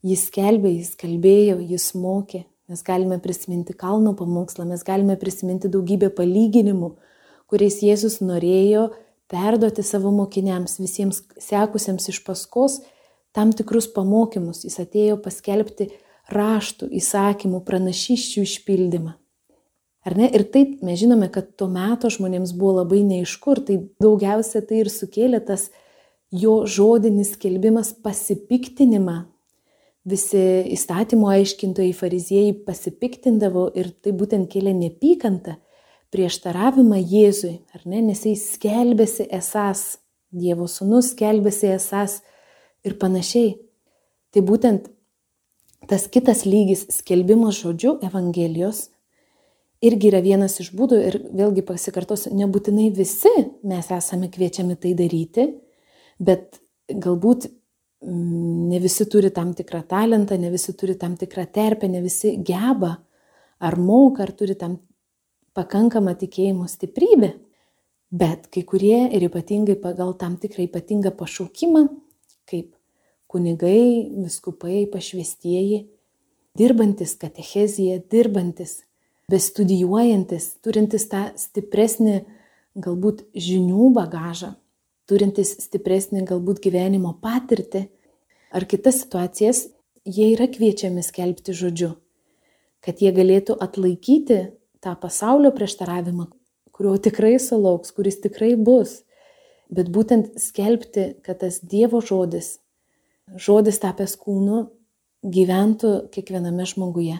Jis 0.00 0.30
skelbė, 0.30 0.70
jis 0.78 0.94
kalbėjo, 0.96 1.58
jis 1.60 1.90
mokė. 1.92 2.46
Mes 2.70 2.80
galime 2.86 3.18
prisiminti 3.20 3.74
kalno 3.76 4.14
pamokslą, 4.16 4.64
mes 4.70 4.80
galime 4.86 5.16
prisiminti 5.20 5.68
daugybę 5.68 6.08
palyginimų, 6.16 6.94
kuriais 7.50 7.80
Jėzus 7.84 8.20
norėjo 8.24 8.86
perduoti 9.30 9.84
savo 9.84 10.12
mokiniams, 10.14 10.78
visiems 10.80 11.20
sekusiems 11.42 12.08
iš 12.14 12.22
paskos, 12.24 12.78
tam 13.36 13.52
tikrus 13.52 13.90
pamokymus. 13.92 14.62
Jis 14.64 14.78
atėjo 14.86 15.18
paskelbti 15.20 15.90
raštų, 16.34 16.90
įsakymų, 17.00 17.62
pranašyščių 17.66 18.44
išpildymą. 18.46 19.16
Ar 20.06 20.16
ne? 20.16 20.30
Ir 20.32 20.46
taip 20.48 20.80
mes 20.86 20.98
žinome, 21.00 21.28
kad 21.32 21.52
tuo 21.60 21.68
metu 21.68 22.08
žmonėms 22.12 22.54
buvo 22.56 22.80
labai 22.80 23.02
neiškur, 23.04 23.60
tai 23.68 23.80
daugiausia 24.00 24.62
tai 24.64 24.84
ir 24.84 24.92
sukėlė 24.92 25.42
tas 25.44 25.68
jo 26.32 26.62
žodinis 26.64 27.34
kelbimas 27.40 27.92
pasipiktinimą 27.92 29.18
visi 30.08 30.42
įstatymo 30.72 31.28
aiškintojai, 31.34 31.92
fariziejai 31.96 32.54
pasipiktindavo 32.66 33.66
ir 33.76 33.90
tai 34.00 34.14
būtent 34.16 34.48
kėlė 34.50 34.72
nepykantą, 34.76 35.58
prieštaravimą 36.10 36.98
Jėzui, 36.98 37.60
ar 37.74 37.84
ne, 37.86 38.00
nes 38.08 38.24
jis 38.26 38.46
skelbėsi 38.56 39.28
esas, 39.30 39.98
Dievo 40.30 40.68
sūnus 40.70 41.08
skelbėsi 41.10 41.72
esas 41.74 42.20
ir 42.86 42.94
panašiai. 43.02 43.56
Tai 44.30 44.42
būtent 44.46 44.84
tas 45.88 46.06
kitas 46.12 46.44
lygis 46.44 46.86
skelbimas 46.92 47.60
žodžiu 47.62 47.98
Evangelijos 48.04 48.88
irgi 49.80 50.10
yra 50.10 50.20
vienas 50.24 50.58
iš 50.60 50.72
būdų 50.76 50.98
ir 51.08 51.16
vėlgi 51.32 51.64
pasikartosiu, 51.66 52.34
nebūtinai 52.36 52.90
visi 52.94 53.32
mes 53.66 53.88
esame 53.96 54.28
kviečiami 54.32 54.76
tai 54.80 54.92
daryti, 54.98 55.46
bet 56.20 56.60
galbūt 56.90 57.48
ne 58.00 58.80
visi 58.80 59.06
turi 59.08 59.30
tam 59.32 59.52
tikrą 59.56 59.82
talentą, 59.88 60.36
ne 60.40 60.50
visi 60.52 60.74
turi 60.76 60.96
tam 61.00 61.16
tikrą 61.20 61.46
terpę, 61.52 61.88
ne 61.88 62.00
visi 62.04 62.36
geba 62.44 62.96
ar 63.60 63.76
moka, 63.76 64.24
ar 64.24 64.32
turi 64.32 64.56
tam 64.56 64.78
pakankamą 65.56 66.14
tikėjimo 66.20 66.68
stiprybę. 66.68 67.34
Bet 68.10 68.48
kai 68.50 68.64
kurie 68.66 69.04
ir 69.14 69.22
ypatingai 69.28 69.76
pagal 69.78 70.16
tam 70.18 70.36
tikrą 70.40 70.64
ypatingą 70.66 71.12
pašaukimą, 71.16 71.84
kaip 72.48 72.72
kunigai, 73.30 74.10
viskupai, 74.24 74.84
pašvestieji, 74.90 75.84
dirbantis 76.58 77.14
katecheziją, 77.20 78.00
dirbantis, 78.10 78.80
bestudijuojantis, 79.30 80.56
turintis 80.64 81.06
tą 81.10 81.28
stipresnį 81.38 82.20
galbūt 82.80 83.24
žinių 83.34 83.90
bagažą, 83.94 84.54
turintys 85.10 85.56
stipresnį 85.64 86.24
galbūt 86.28 86.62
gyvenimo 86.64 87.16
patirtį 87.22 87.86
ar 88.54 88.66
kitas 88.70 89.02
situacijas, 89.04 89.68
jie 90.06 90.32
yra 90.34 90.46
kviečiami 90.50 91.02
skelbti 91.06 91.54
žodžiu. 91.54 91.94
kad 92.80 92.96
jie 93.04 93.10
galėtų 93.12 93.58
atlaikyti 93.60 94.38
tą 94.80 94.94
pasaulio 94.96 95.50
prieštaravimą, 95.52 96.30
kurio 96.72 96.94
tikrai 96.96 97.34
sulauks, 97.36 97.92
kuris 97.92 98.16
tikrai 98.24 98.54
bus, 98.56 99.02
bet 99.68 99.90
būtent 99.92 100.38
skelbti, 100.40 101.20
kad 101.20 101.42
tas 101.44 101.60
Dievo 101.60 102.00
žodis, 102.00 102.56
žodis 103.36 103.80
tapęs 103.82 104.16
kūnu, 104.20 104.66
gyventų 105.22 106.10
kiekviename 106.14 106.66
žmoguje, 106.68 107.18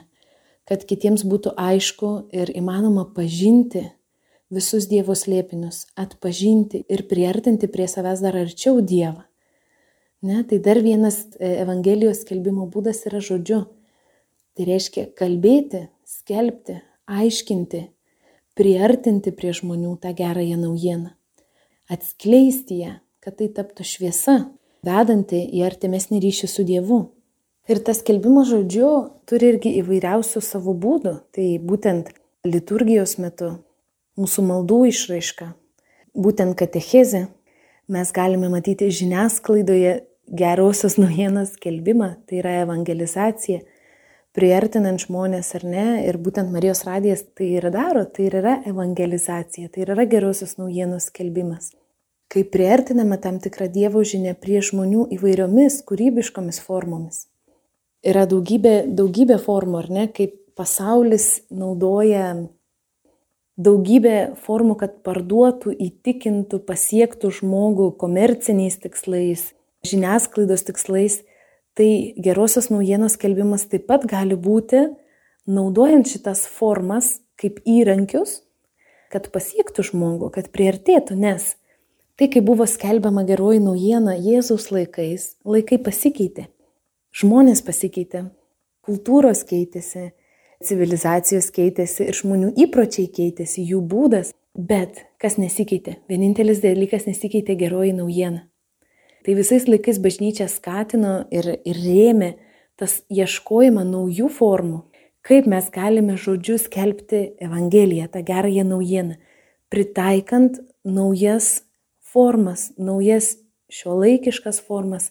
kad 0.68 0.84
kitiems 0.88 1.24
būtų 1.28 1.54
aišku 1.58 2.12
ir 2.32 2.52
įmanoma 2.56 3.06
pažinti 3.14 3.88
visus 4.50 4.88
Dievo 4.90 5.14
slėpinius, 5.14 5.84
atpažinti 5.98 6.84
ir 6.90 7.04
priartinti 7.10 7.70
prie 7.70 7.86
savęs 7.90 8.22
dar 8.24 8.38
arčiau 8.40 8.80
Dievą. 8.80 9.24
Ne, 10.22 10.42
tai 10.44 10.58
dar 10.60 10.82
vienas 10.84 11.22
e, 11.38 11.54
Evangelijos 11.62 12.24
skelbimo 12.26 12.66
būdas 12.68 13.06
yra 13.08 13.22
žodžiu. 13.24 13.62
Tai 14.52 14.66
reiškia 14.68 15.06
kalbėti, 15.16 15.86
skelbti, 16.04 16.76
aiškinti, 17.08 17.86
priartinti 18.58 19.32
prie 19.32 19.54
žmonių 19.56 19.94
tą 20.02 20.12
gerąją 20.18 20.58
naujieną, 20.60 21.14
atskleisti 21.88 22.82
ją, 22.82 22.96
kad 23.24 23.38
tai 23.38 23.48
taptų 23.56 23.86
šviesa, 23.86 24.36
vedanti 24.86 25.40
į 25.44 25.64
artimesnį 25.68 26.20
ryšį 26.24 26.50
su 26.50 26.64
Dievu. 26.66 27.00
Ir 27.70 27.78
tas 27.86 28.00
kelbimo 28.02 28.42
žodžiu 28.48 28.90
turi 29.28 29.52
irgi 29.54 29.76
įvairiausių 29.82 30.42
savo 30.42 30.74
būdų. 30.74 31.16
Tai 31.34 31.46
būtent 31.62 32.10
liturgijos 32.46 33.18
metu, 33.22 33.52
mūsų 34.18 34.46
maldų 34.48 34.80
išraiška, 34.90 35.52
būtent 36.16 36.56
katechezė. 36.58 37.26
Mes 37.90 38.12
galime 38.14 38.48
matyti 38.52 38.88
žiniasklaidoje 38.94 40.00
gerosios 40.30 40.96
naujienos 40.98 41.56
kelbimą, 41.62 42.14
tai 42.26 42.38
yra 42.38 42.60
evangelizacija, 42.62 43.64
priartinant 44.36 45.02
žmonės 45.02 45.50
ar 45.58 45.66
ne. 45.66 45.86
Ir 46.06 46.20
būtent 46.22 46.52
Marijos 46.54 46.84
radijas 46.86 47.26
tai 47.34 47.50
ir 47.58 47.66
daro, 47.74 48.06
tai 48.06 48.28
ir 48.28 48.38
yra 48.42 48.60
evangelizacija, 48.70 49.70
tai 49.74 49.84
ir 49.84 49.94
yra 49.96 50.06
gerosios 50.10 50.56
naujienos 50.60 51.10
skelbimas. 51.10 51.72
Kai 52.30 52.44
priartiname 52.46 53.18
tam 53.18 53.40
tikrą 53.42 53.66
Dievo 53.72 54.04
žinę 54.06 54.36
prie 54.38 54.60
žmonių 54.62 55.08
įvairiomis 55.16 55.80
kūrybiškomis 55.88 56.60
formomis. 56.62 57.24
Yra 58.06 58.22
daugybė, 58.30 58.84
daugybė 58.86 59.40
formų, 59.42 59.80
ar 59.82 59.88
ne, 59.90 60.04
kaip 60.14 60.36
pasaulis 60.56 61.42
naudoja 61.50 62.28
daugybę 63.60 64.36
formų, 64.44 64.78
kad 64.80 65.00
parduotų, 65.04 65.74
įtikintų, 65.74 66.62
pasiektų 66.68 67.32
žmogų 67.40 67.90
komerciniais 68.00 68.78
tikslais, 68.80 69.50
žiniasklaidos 69.84 70.64
tikslais 70.70 71.20
Tai 71.74 72.14
gerosios 72.18 72.66
naujienos 72.70 73.14
skelbimas 73.16 73.62
taip 73.70 73.86
pat 73.88 74.02
gali 74.10 74.34
būti, 74.36 74.82
naudojant 75.46 76.08
šitas 76.10 76.42
formas 76.50 77.20
kaip 77.40 77.62
įrankius, 77.64 78.40
kad 79.08 79.30
pasiektų 79.32 79.86
žmogų, 79.88 80.32
kad 80.34 80.50
priartėtų, 80.52 81.16
nes 81.16 81.54
tai, 82.20 82.28
kai 82.28 82.42
buvo 82.44 82.66
skelbiama 82.68 83.22
geroji 83.24 83.62
naujiena 83.64 84.12
Jėzaus 84.20 84.66
laikais, 84.74 85.22
laikai 85.48 85.78
pasikeitė, 85.80 86.50
žmonės 87.16 87.62
pasikeitė, 87.64 88.26
kultūros 88.84 89.40
keitėsi, 89.48 90.10
civilizacijos 90.60 91.48
keitėsi 91.56 92.10
ir 92.10 92.18
žmonių 92.18 92.50
įpročiai 92.66 93.08
keitėsi, 93.08 93.64
jų 93.70 93.80
būdas, 93.88 94.34
bet 94.52 95.00
kas 95.22 95.38
nesikeitė, 95.40 95.96
vienintelis 96.12 96.60
dalykas 96.60 97.08
nesikeitė 97.08 97.56
geroji 97.56 97.94
naujiena. 97.96 98.44
Tai 99.24 99.38
visais 99.40 99.64
laikais 99.68 99.96
bažnyčia 100.04 100.50
skatino 100.52 101.22
ir, 101.32 101.48
ir 101.64 101.80
rėmė 101.80 102.34
tas 102.76 102.98
ieškojimą 103.08 103.86
naujų 103.88 104.28
formų, 104.36 104.82
kaip 105.24 105.48
mes 105.48 105.72
galime 105.72 106.20
žodžiu 106.20 106.60
skelbti 106.60 107.24
Evangeliją, 107.40 108.12
tą 108.12 108.20
gerąją 108.28 108.68
naujieną, 108.68 109.16
pritaikant 109.72 110.60
naujas 110.84 111.62
formas, 112.12 112.70
naujas 112.78 113.34
šiuolaikiškas 113.70 114.60
formas, 114.66 115.10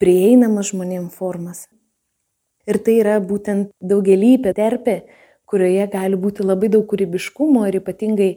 prieinamas 0.00 0.72
žmonėm 0.72 1.08
formas. 1.10 1.66
Ir 2.66 2.80
tai 2.82 2.98
yra 3.00 3.20
būtent 3.22 3.70
daugelypė 3.80 4.52
terpė, 4.56 4.96
kurioje 5.46 5.86
gali 5.92 6.18
būti 6.18 6.46
labai 6.46 6.70
daug 6.72 6.86
kūrybiškumo 6.90 7.66
ir 7.68 7.78
ypatingai 7.80 8.30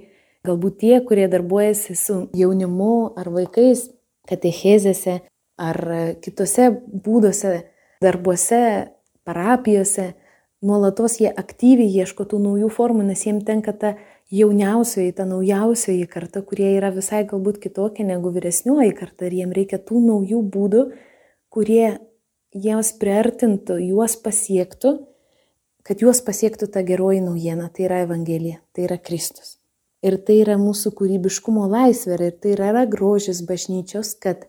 galbūt 0.45 0.79
tie, 0.83 0.95
kurie 1.05 1.27
darbuojasi 1.31 1.95
su 1.97 2.19
jaunimu 2.37 3.15
ar 3.17 3.31
vaikais, 3.33 3.89
katechezėse 4.29 5.19
ar 5.59 5.79
kitose 6.23 6.69
būdose, 7.05 7.55
darbuose, 8.03 8.63
parapijose, 9.27 10.13
nuolatos 10.61 11.19
jie 11.19 11.31
aktyviai 11.31 12.03
ieško 12.03 12.27
tų 12.29 12.39
naujų 12.45 12.69
formų, 12.71 13.09
nes 13.09 13.25
jiems 13.25 13.45
tenka 13.47 13.73
ta 13.73 13.95
jauniausioji, 14.31 15.13
ta 15.17 15.25
naujausioji 15.25 16.07
karta, 16.07 16.41
kurie 16.45 16.69
yra 16.77 16.91
visai 16.93 17.23
galbūt 17.29 17.59
kitokia 17.63 18.05
negu 18.05 18.31
vyresnioji 18.33 18.93
karta 18.97 19.27
ir 19.27 19.37
jiems 19.41 19.57
reikia 19.57 19.79
tų 19.81 20.01
naujų 20.05 20.41
būdų, 20.53 20.83
kurie 21.49 21.97
juos 22.53 22.91
priartintų, 23.01 23.79
juos 23.89 24.17
pasiektų, 24.21 24.93
kad 25.85 26.03
juos 26.03 26.21
pasiektų 26.25 26.69
ta 26.69 26.83
geroji 26.85 27.23
naujiena, 27.25 27.69
tai 27.73 27.87
yra 27.87 28.03
Evangelija, 28.05 28.61
tai 28.73 28.85
yra 28.85 28.99
Kristus. 29.01 29.57
Ir 30.05 30.15
tai 30.23 30.39
yra 30.45 30.55
mūsų 30.61 30.93
kūrybiškumo 30.95 31.65
laisvė 31.67 32.19
ir 32.29 32.35
tai 32.39 32.53
yra 32.55 32.85
grožis 32.87 33.41
bažnyčios, 33.43 34.13
kad 34.15 34.45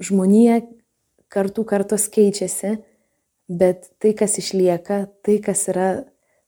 žmonija 0.00 0.62
kartų 1.28 1.66
kartos 1.68 2.06
keičiasi, 2.12 2.78
bet 3.48 3.90
tai, 4.00 4.14
kas 4.16 4.38
išlieka, 4.40 5.06
tai, 5.26 5.38
kas 5.44 5.66
yra 5.72 5.88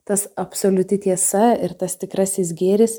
tas 0.08 0.24
absoliuti 0.40 0.96
tiesa 1.04 1.52
ir 1.60 1.74
tas 1.76 1.98
tikrasis 2.00 2.54
gėris, 2.56 2.98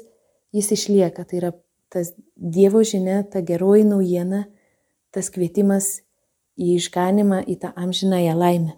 jis 0.54 0.70
išlieka. 0.76 1.26
Tai 1.26 1.42
yra 1.42 1.52
tas 1.90 2.14
Dievo 2.38 2.84
žinia, 2.86 3.24
ta 3.26 3.42
geroji 3.42 3.88
naujiena, 3.90 4.46
tas 5.12 5.32
kvietimas 5.34 6.04
į 6.60 6.76
išganimą, 6.78 7.42
į 7.50 7.58
tą 7.64 7.74
amžinąją 7.76 8.36
laimę. 8.38 8.76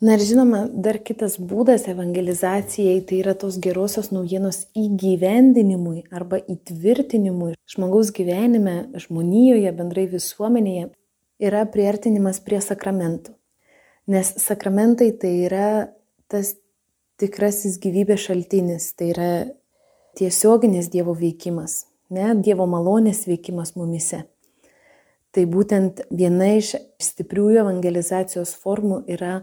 Na 0.00 0.14
ir 0.14 0.22
žinoma, 0.22 0.60
dar 0.70 1.00
kitas 1.02 1.34
būdas 1.42 1.88
evangelizacijai 1.90 3.00
tai 3.06 3.16
yra 3.18 3.32
tos 3.34 3.56
gerosios 3.58 4.12
naujienos 4.14 4.68
įgyvendinimui 4.78 6.04
arba 6.14 6.38
įtvirtinimui 6.38 7.56
žmogaus 7.66 8.12
gyvenime, 8.14 8.76
žmonijoje, 8.94 9.72
bendrai 9.74 10.06
visuomenėje 10.12 10.86
yra 11.42 11.64
priartinimas 11.66 12.38
prie 12.46 12.62
sakramentų. 12.62 13.34
Nes 14.08 14.30
sakramentai 14.38 15.10
tai 15.18 15.34
yra 15.48 15.68
tas 16.30 16.54
tikrasis 17.18 17.78
gyvybės 17.82 18.28
šaltinis, 18.28 18.92
tai 18.98 19.12
yra 19.12 19.30
tiesioginis 20.18 20.90
Dievo 20.92 21.14
veikimas, 21.18 21.84
ne 22.10 22.32
Dievo 22.42 22.66
malonės 22.70 23.26
veikimas 23.28 23.74
mumise. 23.78 24.24
Tai 25.34 25.44
būtent 25.50 26.00
viena 26.10 26.54
iš 26.56 26.72
stipriųjų 27.02 27.60
evangelizacijos 27.62 28.54
formų 28.62 29.02
yra 29.10 29.42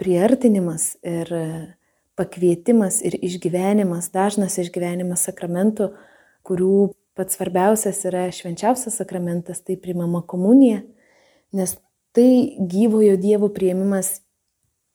priartinimas 0.00 0.94
ir 1.02 1.30
pakvietimas 2.18 3.00
ir 3.02 3.16
išgyvenimas, 3.18 4.12
dažnas 4.14 4.58
išgyvenimas 4.62 5.26
sakramentų, 5.26 5.90
kurių 6.46 6.92
pats 7.18 7.38
svarbiausias 7.38 8.02
yra 8.06 8.28
švenčiausias 8.34 9.00
sakramentas, 9.00 9.62
tai 9.62 9.76
primama 9.80 10.22
komunija, 10.26 10.82
nes 11.54 11.76
tai 12.14 12.54
gyvojo 12.58 13.16
Dievo 13.18 13.50
prieimimas 13.54 14.20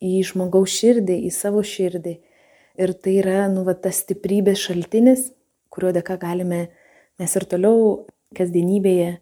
į 0.03 0.23
žmogaus 0.31 0.73
širdį, 0.79 1.17
į 1.27 1.31
savo 1.35 1.63
širdį. 1.65 2.15
Ir 2.79 2.93
tai 2.95 3.17
yra, 3.19 3.47
nu, 3.51 3.65
va, 3.67 3.75
tas 3.75 3.99
stiprybės 4.03 4.61
šaltinis, 4.63 5.29
kurio 5.73 5.91
dėka 5.95 6.15
galime 6.21 6.69
mes 7.19 7.35
ir 7.35 7.45
toliau 7.51 8.05
kasdienybėje 8.37 9.17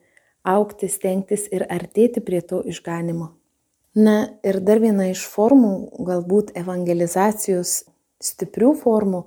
aukti, 0.48 0.90
stengtis 0.92 1.48
ir 1.52 1.66
artėti 1.70 2.22
prie 2.24 2.42
to 2.46 2.62
išganimo. 2.66 3.34
Na 3.98 4.38
ir 4.46 4.60
dar 4.62 4.78
viena 4.78 5.08
iš 5.10 5.24
formų, 5.26 5.74
galbūt 6.06 6.54
evangelizacijos 6.60 7.80
stiprių 8.22 8.76
formų, 8.78 9.24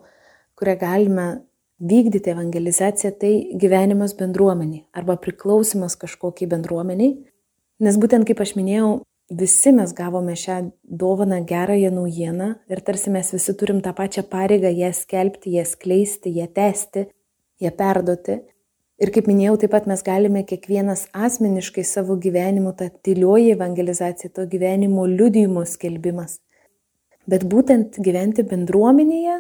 kurią 0.59 0.77
galime 0.79 1.27
vykdyti 1.81 2.31
evangelizaciją, 2.31 3.11
tai 3.19 3.33
gyvenimas 3.59 4.15
bendruomeniai 4.19 4.85
arba 4.95 5.17
priklausimas 5.19 5.97
kažkokiai 5.99 6.49
bendruomeniai. 6.51 7.17
Nes 7.81 7.97
būtent 7.97 8.29
kaip 8.29 8.43
aš 8.45 8.55
minėjau, 8.59 9.01
visi 9.31 9.73
mes 9.73 9.93
gavome 9.95 10.35
šią 10.37 10.71
dovaną 10.85 11.45
gerąją 11.47 11.90
naujieną 11.90 12.55
ir 12.69 12.81
tarsi 12.81 13.11
mes 13.11 13.33
visi 13.33 13.55
turim 13.55 13.81
tą 13.81 13.95
pačią 13.95 14.23
pareigą 14.23 14.69
ją 14.69 14.93
skelbti, 14.93 15.53
ją 15.53 15.64
skleisti, 15.64 16.35
ją 16.35 16.47
tęsti, 16.47 17.07
ją 17.61 17.71
perduoti. 17.71 18.40
Ir 19.01 19.09
kaip 19.14 19.31
minėjau, 19.31 19.57
taip 19.62 19.73
pat 19.73 19.87
mes 19.88 20.03
galime 20.05 20.43
kiekvienas 20.45 21.07
asmeniškai 21.16 21.85
savo 21.88 22.19
gyvenimu, 22.21 22.75
ta 22.77 22.90
tylioji 22.90 23.55
evangelizacija, 23.55 24.29
to 24.35 24.45
gyvenimo 24.45 25.07
liudijimo 25.09 25.64
skelbimas. 25.64 26.37
Bet 27.31 27.47
būtent 27.49 27.97
gyventi 28.03 28.45
bendruomenėje 28.45 29.38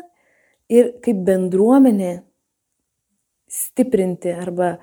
ir 0.72 0.88
kaip 1.04 1.20
bendruomenė 1.26 2.22
stiprinti 3.50 4.32
arba 4.32 4.78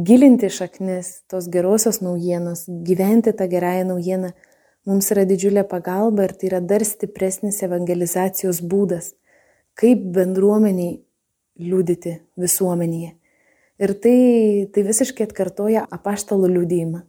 įgilinti 0.00 0.48
šaknis 0.50 1.20
tos 1.30 1.48
gerosios 1.52 2.00
naujienos, 2.00 2.64
gyventi 2.68 3.34
tą 3.36 3.48
gerąją 3.48 3.84
naujieną 3.92 4.32
mums 4.88 5.10
yra 5.12 5.26
didžiulė 5.28 5.66
pagalba 5.68 6.26
ir 6.26 6.34
tai 6.38 6.48
yra 6.50 6.60
dar 6.64 6.84
stipresnis 6.86 7.60
evangelizacijos 7.66 8.62
būdas, 8.64 9.12
kaip 9.76 10.02
bendruomeniai 10.16 11.00
liūdyti 11.60 12.16
visuomenėje. 12.40 13.14
Ir 13.80 13.94
tai, 14.04 14.16
tai 14.72 14.84
visiškai 14.84 15.24
atkartoja 15.28 15.86
apaštalų 15.88 16.50
liūdėjimą. 16.56 17.02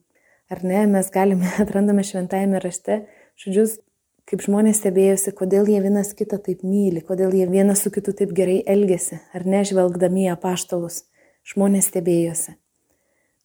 Ar 0.52 0.64
ne, 0.68 0.84
mes 0.92 1.10
galime, 1.12 1.48
atrandame 1.64 2.04
šventajame 2.08 2.60
rašte 2.64 3.06
žodžius, 3.40 3.80
kaip 4.28 4.44
žmonės 4.46 4.80
stebėjosi, 4.80 5.34
kodėl 5.36 5.68
jie 5.72 5.82
vienas 5.84 6.14
kitą 6.16 6.40
taip 6.44 6.64
myli, 6.64 7.04
kodėl 7.04 7.34
jie 7.36 7.48
vienas 7.52 7.84
su 7.84 7.92
kitu 7.92 8.14
taip 8.16 8.32
gerai 8.36 8.62
elgesi, 8.70 9.20
ar 9.36 9.48
nežvelgdami 9.48 10.28
į 10.30 10.34
apaštalus. 10.36 11.06
Žmonės 11.52 11.90
stebėjosi. 11.90 12.61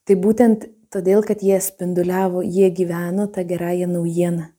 Tai 0.06 0.16
būtent 0.22 0.68
todėl, 0.94 1.22
kad 1.26 1.42
jie 1.42 1.58
spinduliavo, 1.62 2.42
jie 2.42 2.70
gyveno 2.70 3.26
tą 3.32 3.42
gerąją 3.46 3.88
naujieną. 3.90 4.50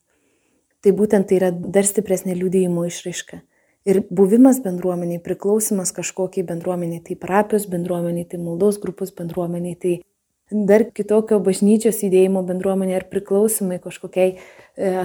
Tai 0.83 0.93
būtent 0.93 1.29
tai 1.29 1.39
yra 1.39 1.51
dar 1.51 1.87
stipresnė 1.87 2.35
liūdėjimo 2.37 2.83
išraiška. 2.87 3.41
Ir 3.87 4.01
buvimas 4.11 4.59
bendruomeniai, 4.59 5.21
priklausimas 5.23 5.93
kažkokiai 5.95 6.43
bendruomeniai, 6.47 6.99
tai 7.05 7.15
parapijos 7.15 7.69
bendruomeniai, 7.71 8.27
tai 8.27 8.39
maldos 8.43 8.79
grupos 8.83 9.13
bendruomeniai, 9.15 9.77
tai 9.79 9.93
dar 10.51 10.83
kitokio 10.91 11.39
bažnyčios 11.43 12.01
judėjimo 12.03 12.43
bendruomenė 12.47 12.97
ar 12.99 13.07
priklausomai 13.11 13.79
kažkokiai 13.83 14.33
e, 14.35 14.39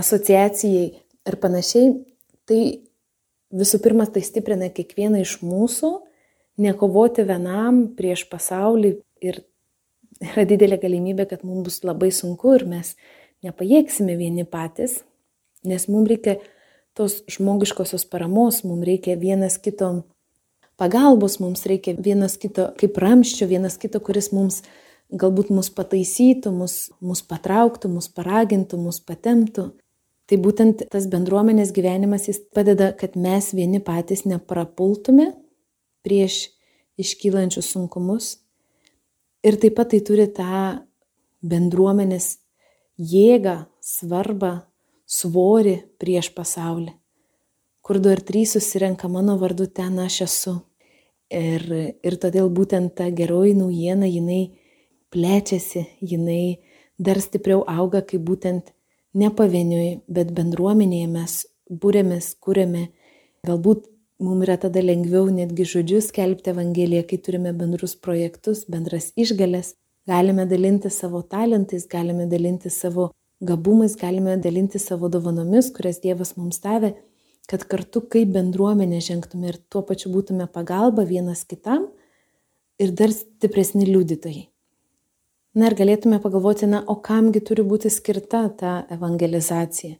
asociacijai 0.00 0.88
ir 1.31 1.38
panašiai, 1.42 1.92
tai 2.50 2.61
visų 3.55 3.78
pirma 3.85 4.09
tai 4.11 4.24
stiprina 4.26 4.66
kiekvieną 4.74 5.22
iš 5.22 5.38
mūsų, 5.46 5.92
nekovoti 6.62 7.22
vienam 7.26 7.85
prieš 7.98 8.26
pasaulį 8.31 8.96
ir 9.22 9.40
yra 10.22 10.46
didelė 10.48 10.78
galimybė, 10.82 11.26
kad 11.30 11.44
mums 11.46 11.66
bus 11.68 11.82
labai 11.87 12.12
sunku 12.14 12.56
ir 12.56 12.66
mes 12.70 12.94
nepajėgsime 13.42 14.16
vieni 14.18 14.46
patys, 14.48 15.00
nes 15.66 15.88
mums 15.90 16.11
reikia 16.12 16.38
tos 16.98 17.22
žmogiškosios 17.30 18.04
paramos, 18.11 18.62
mums 18.68 18.87
reikia 18.87 19.16
vienas 19.18 19.58
kito 19.62 20.04
pagalbos, 20.80 21.38
mums 21.42 21.66
reikia 21.68 21.96
vienas 21.98 22.37
kito 22.40 22.70
kaip 22.78 22.98
ramščio, 23.00 23.48
vienas 23.50 23.78
kito, 23.80 24.00
kuris 24.04 24.30
mums 24.35 24.62
galbūt 25.12 25.52
mus 25.52 25.68
pataisytų, 25.72 26.52
mus, 26.56 26.76
mus 27.04 27.22
patrauktų, 27.28 27.90
mus 27.92 28.08
paragintų, 28.12 28.80
mus 28.80 29.00
patemtų. 29.04 29.72
Tai 30.30 30.38
būtent 30.40 30.87
tas 30.88 31.08
bendruomenės 31.11 31.74
gyvenimas 31.76 32.28
jis 32.30 32.38
padeda, 32.54 32.92
kad 32.96 33.18
mes 33.20 33.50
vieni 33.52 33.82
patys 33.85 34.24
neprapultume 34.24 35.32
prieš 36.06 36.46
iškylančius 37.00 37.72
sunkumus, 37.74 38.41
Ir 39.42 39.59
taip 39.59 39.74
pat 39.74 39.90
tai 39.90 39.98
turi 40.07 40.28
tą 40.31 40.83
bendruomenės 41.42 42.37
jėgą, 42.98 43.57
svarbą, 43.83 44.52
svorį 45.07 45.76
prieš 45.98 46.31
pasaulį. 46.37 46.92
Kur 47.83 47.98
du 47.98 48.12
ar 48.12 48.22
trys 48.22 48.55
susirenka 48.55 49.11
mano 49.11 49.35
vardu, 49.40 49.66
ten 49.66 49.98
aš 49.98 50.20
esu. 50.28 50.55
Ir, 51.33 51.64
ir 52.05 52.18
todėl 52.22 52.52
būtent 52.52 52.94
ta 52.94 53.09
geroji 53.11 53.57
naujiena, 53.59 54.07
jinai 54.07 54.52
plečiasi, 55.11 55.87
jinai 56.00 56.61
dar 56.98 57.18
stipriau 57.18 57.64
auga, 57.66 58.02
kai 58.07 58.20
būtent 58.22 58.70
ne 59.18 59.31
pavieniui, 59.35 60.02
bet 60.07 60.31
bendruomenėje 60.37 61.09
mes 61.11 61.38
būrėmės, 61.83 62.35
kūrėme, 62.38 62.90
galbūt 63.48 63.88
Mums 64.20 64.44
yra 64.46 64.59
tada 64.61 64.83
lengviau 64.83 65.31
netgi 65.33 65.64
žodžius 65.66 66.11
skelbti 66.12 66.53
Evangeliją, 66.53 67.07
kai 67.09 67.18
turime 67.18 67.53
bendrus 67.57 67.94
projektus, 67.96 68.66
bendras 68.68 69.11
išgalės, 69.16 69.75
galime 70.07 70.46
dalinti 70.46 70.90
savo 70.90 71.22
talentais, 71.22 71.88
galime 71.90 72.29
dalinti 72.31 72.70
savo 72.70 73.11
gabumais, 73.42 73.96
galime 73.96 74.37
dalinti 74.38 74.79
savo 74.79 75.09
dovanomis, 75.09 75.72
kurias 75.75 75.98
Dievas 76.03 76.37
mums 76.37 76.61
davė, 76.62 76.92
kad 77.51 77.66
kartu 77.66 78.05
kaip 78.12 78.31
bendruomenė 78.37 79.01
žengtume 79.03 79.51
ir 79.51 79.59
tuo 79.72 79.83
pačiu 79.87 80.12
būtume 80.14 80.46
pagalba 80.46 81.05
vienas 81.09 81.42
kitam 81.48 81.88
ir 82.79 82.94
dar 82.94 83.11
stipresni 83.14 83.88
liudytojai. 83.88 84.46
Na 85.59 85.68
ir 85.68 85.77
galėtume 85.77 86.16
pagalvoti, 86.22 86.64
na, 86.70 86.81
o 86.88 86.96
kamgi 87.05 87.42
turi 87.44 87.64
būti 87.66 87.90
skirta 87.92 88.46
ta 88.57 88.77
evangelizacija. 88.94 89.98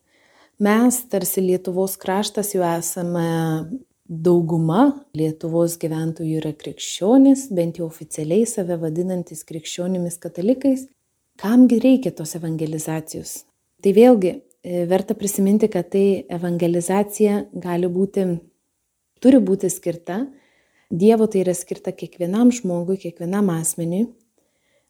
Mes, 0.63 1.01
tarsi 1.13 1.43
Lietuvos 1.45 1.99
kraštas, 2.01 2.55
jau 2.55 2.63
esame 2.65 3.27
dauguma 4.13 4.91
Lietuvos 5.17 5.79
gyventojų 5.81 6.41
yra 6.43 6.53
krikščionys, 6.59 7.47
bent 7.55 7.79
jau 7.81 7.87
oficialiai 7.89 8.45
save 8.49 8.77
vadinantis 8.83 9.45
krikščionimis 9.49 10.19
katalikais. 10.23 10.87
Kamgi 11.41 11.79
reikia 11.81 12.13
tos 12.15 12.37
evangelizacijos? 12.37 13.43
Tai 13.83 13.95
vėlgi 13.97 14.33
e, 14.35 14.85
verta 14.91 15.17
prisiminti, 15.19 15.71
kad 15.73 15.89
tai 15.95 16.25
evangelizacija 16.31 17.47
gali 17.65 17.89
būti, 17.91 18.27
turi 19.23 19.43
būti 19.43 19.73
skirta, 19.73 20.23
Dievo 20.93 21.25
tai 21.25 21.41
yra 21.41 21.55
skirta 21.57 21.89
kiekvienam 21.97 22.51
žmogui, 22.53 22.99
kiekvienam 23.01 23.47
asmeniui, 23.49 24.11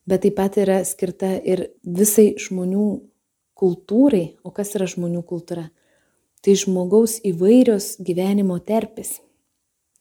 bet 0.03 0.25
taip 0.25 0.35
pat 0.35 0.57
yra 0.59 0.81
skirta 0.83 1.37
ir 1.47 1.69
visai 1.87 2.33
žmonių 2.43 2.87
kultūrai. 3.55 4.25
O 4.43 4.51
kas 4.51 4.75
yra 4.75 4.89
žmonių 4.91 5.23
kultūra? 5.23 5.69
Tai 6.43 6.57
žmogaus 6.59 7.19
įvairios 7.27 7.97
gyvenimo 8.03 8.59
terpės. 8.59 9.21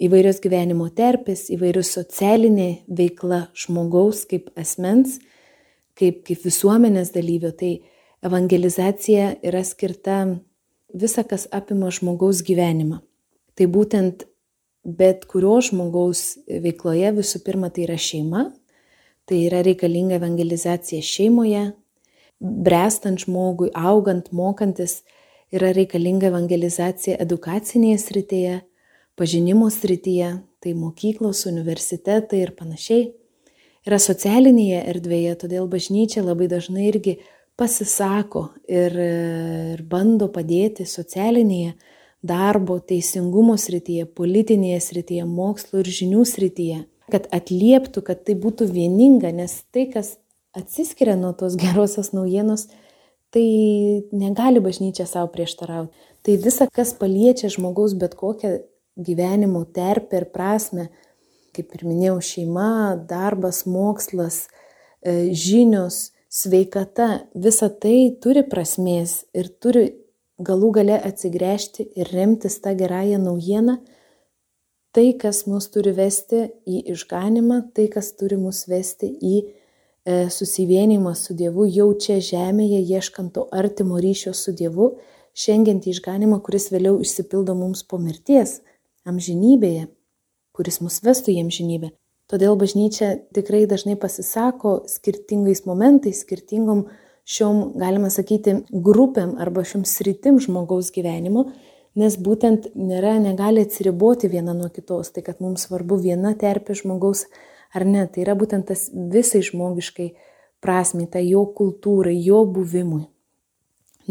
Įvairios 0.02 0.40
gyvenimo 0.42 0.88
terpės, 0.98 1.46
įvairios 1.54 1.92
socialinė 1.94 2.88
veikla 2.90 3.44
žmogaus 3.54 4.24
kaip 4.30 4.50
asmens, 4.58 5.20
kaip, 5.94 6.24
kaip 6.26 6.42
visuomenės 6.42 7.14
dalyvio. 7.14 7.54
Tai 7.54 7.76
evangelizacija 8.26 9.36
yra 9.46 9.62
skirta 9.66 10.24
visa, 10.94 11.24
kas 11.24 11.46
apima 11.54 11.92
žmogaus 11.94 12.42
gyvenimą. 12.48 13.04
Tai 13.54 13.68
būtent 13.70 14.26
bet 14.84 15.28
kurio 15.30 15.60
žmogaus 15.62 16.40
veikloje 16.48 17.14
visų 17.20 17.44
pirma 17.46 17.70
tai 17.70 17.86
yra 17.86 17.98
šeima, 18.02 18.48
tai 19.30 19.44
yra 19.46 19.62
reikalinga 19.66 20.18
evangelizacija 20.18 21.04
šeimoje, 21.06 21.72
brestant 22.42 23.22
žmogui, 23.22 23.70
augant, 23.78 24.32
mokantis, 24.34 25.04
yra 25.52 25.72
reikalinga 25.76 26.30
evangelizacija 26.32 27.18
edukacinėje 27.22 28.00
srityje, 28.02 28.56
pažinimo 29.20 29.70
srityje, 29.72 30.32
tai 30.62 30.74
mokyklos, 30.78 31.46
universitetai 31.50 32.44
ir 32.46 32.56
panašiai. 32.58 33.10
Yra 33.88 33.98
socialinėje 33.98 34.82
erdvėje, 34.94 35.38
todėl 35.44 35.68
bažnyčia 35.70 36.22
labai 36.22 36.48
dažnai 36.52 36.86
irgi 36.92 37.18
pasisako 37.58 38.48
ir, 38.70 38.94
ir 38.94 39.82
bando 39.90 40.30
padėti 40.34 40.86
socialinėje, 40.90 41.74
darbo, 42.22 42.78
teisingumo 42.86 43.58
srityje, 43.58 44.06
politinėje 44.18 44.80
srityje, 44.86 45.26
mokslo 45.26 45.82
ir 45.82 45.90
žinių 45.90 46.26
srityje, 46.30 46.84
kad 47.12 47.26
atlieptų, 47.34 48.04
kad 48.06 48.22
tai 48.28 48.38
būtų 48.40 48.70
vieninga, 48.70 49.34
nes 49.34 49.58
tai, 49.74 49.88
kas 49.90 50.16
atsiskiria 50.58 51.18
nuo 51.18 51.34
tos 51.38 51.58
gerosios 51.60 52.14
naujienos, 52.14 52.68
tai 53.32 53.46
negali 54.12 54.60
bažnyčia 54.64 55.08
savo 55.08 55.32
prieštarauti. 55.32 55.96
Tai 56.22 56.36
visa, 56.44 56.68
kas 56.68 56.94
paliečia 57.00 57.50
žmogaus 57.50 57.96
bet 57.98 58.16
kokią 58.20 58.60
gyvenimo 59.00 59.64
terpę 59.74 60.22
ir 60.22 60.28
prasme, 60.34 60.90
kaip 61.56 61.72
ir 61.76 61.86
minėjau, 61.88 62.20
šeima, 62.24 62.72
darbas, 63.10 63.64
mokslas, 63.66 64.46
e, 65.02 65.32
žinios, 65.32 66.12
sveikata, 66.32 67.28
visa 67.36 67.68
tai 67.70 68.14
turi 68.24 68.44
prasmės 68.48 69.26
ir 69.36 69.50
turi 69.60 69.90
galų 70.42 70.72
gale 70.78 71.00
atsigręžti 71.00 71.90
ir 72.00 72.12
remtis 72.16 72.60
tą 72.64 72.74
gerąją 72.78 73.20
naujieną, 73.22 73.78
tai, 74.96 75.12
kas 75.20 75.46
mus 75.48 75.68
turi 75.72 75.94
vesti 75.96 76.48
į 76.68 76.84
išganimą, 76.96 77.62
tai, 77.76 77.88
kas 77.92 78.14
turi 78.20 78.40
mus 78.40 78.66
vesti 78.72 79.12
į 79.12 79.36
susivienimas 80.06 81.26
su 81.26 81.36
Dievu 81.38 81.68
jau 81.70 81.92
čia 81.94 82.20
žemėje, 82.24 82.82
ieškant 82.98 83.34
to 83.36 83.48
artimo 83.52 84.00
ryšio 84.02 84.34
su 84.34 84.54
Dievu, 84.58 84.96
šiandien 85.38 85.82
išganimą, 85.86 86.42
kuris 86.42 86.72
vėliau 86.74 87.00
išsipildo 87.02 87.56
mums 87.56 87.84
po 87.84 88.00
mirties, 88.02 88.62
amžinybėje, 89.06 89.88
kuris 90.58 90.82
mus 90.82 91.02
vestų 91.06 91.36
į 91.36 91.44
amžinybę. 91.46 91.92
Todėl 92.32 92.56
bažnyčia 92.56 93.18
tikrai 93.36 93.66
dažnai 93.68 93.98
pasisako 94.00 94.82
skirtingais 94.88 95.66
momentais, 95.68 96.22
skirtingom 96.24 96.86
šiom, 97.28 97.74
galima 97.80 98.10
sakyti, 98.10 98.62
grupėm 98.72 99.36
arba 99.42 99.66
šiom 99.68 99.84
sritim 99.86 100.40
žmogaus 100.40 100.94
gyvenimo, 100.96 101.50
nes 102.00 102.16
būtent 102.16 102.70
nėra, 102.76 103.18
negali 103.20 103.66
atsiriboti 103.66 104.32
viena 104.32 104.56
nuo 104.56 104.70
kitos. 104.72 105.12
Tai 105.12 105.26
kad 105.28 105.44
mums 105.44 105.68
svarbu 105.68 106.00
viena 106.00 106.32
terpė 106.40 106.78
žmogaus 106.80 107.26
ar 107.74 107.86
ne, 107.88 108.06
tai 108.08 108.26
yra 108.26 108.36
būtent 108.38 108.68
tas 108.70 108.90
visai 108.92 109.42
žmogiškai 109.46 110.12
prasme, 110.62 111.08
tai 111.10 111.26
jo 111.28 111.46
kultūrai, 111.58 112.16
jo 112.22 112.44
buvimui. 112.46 113.06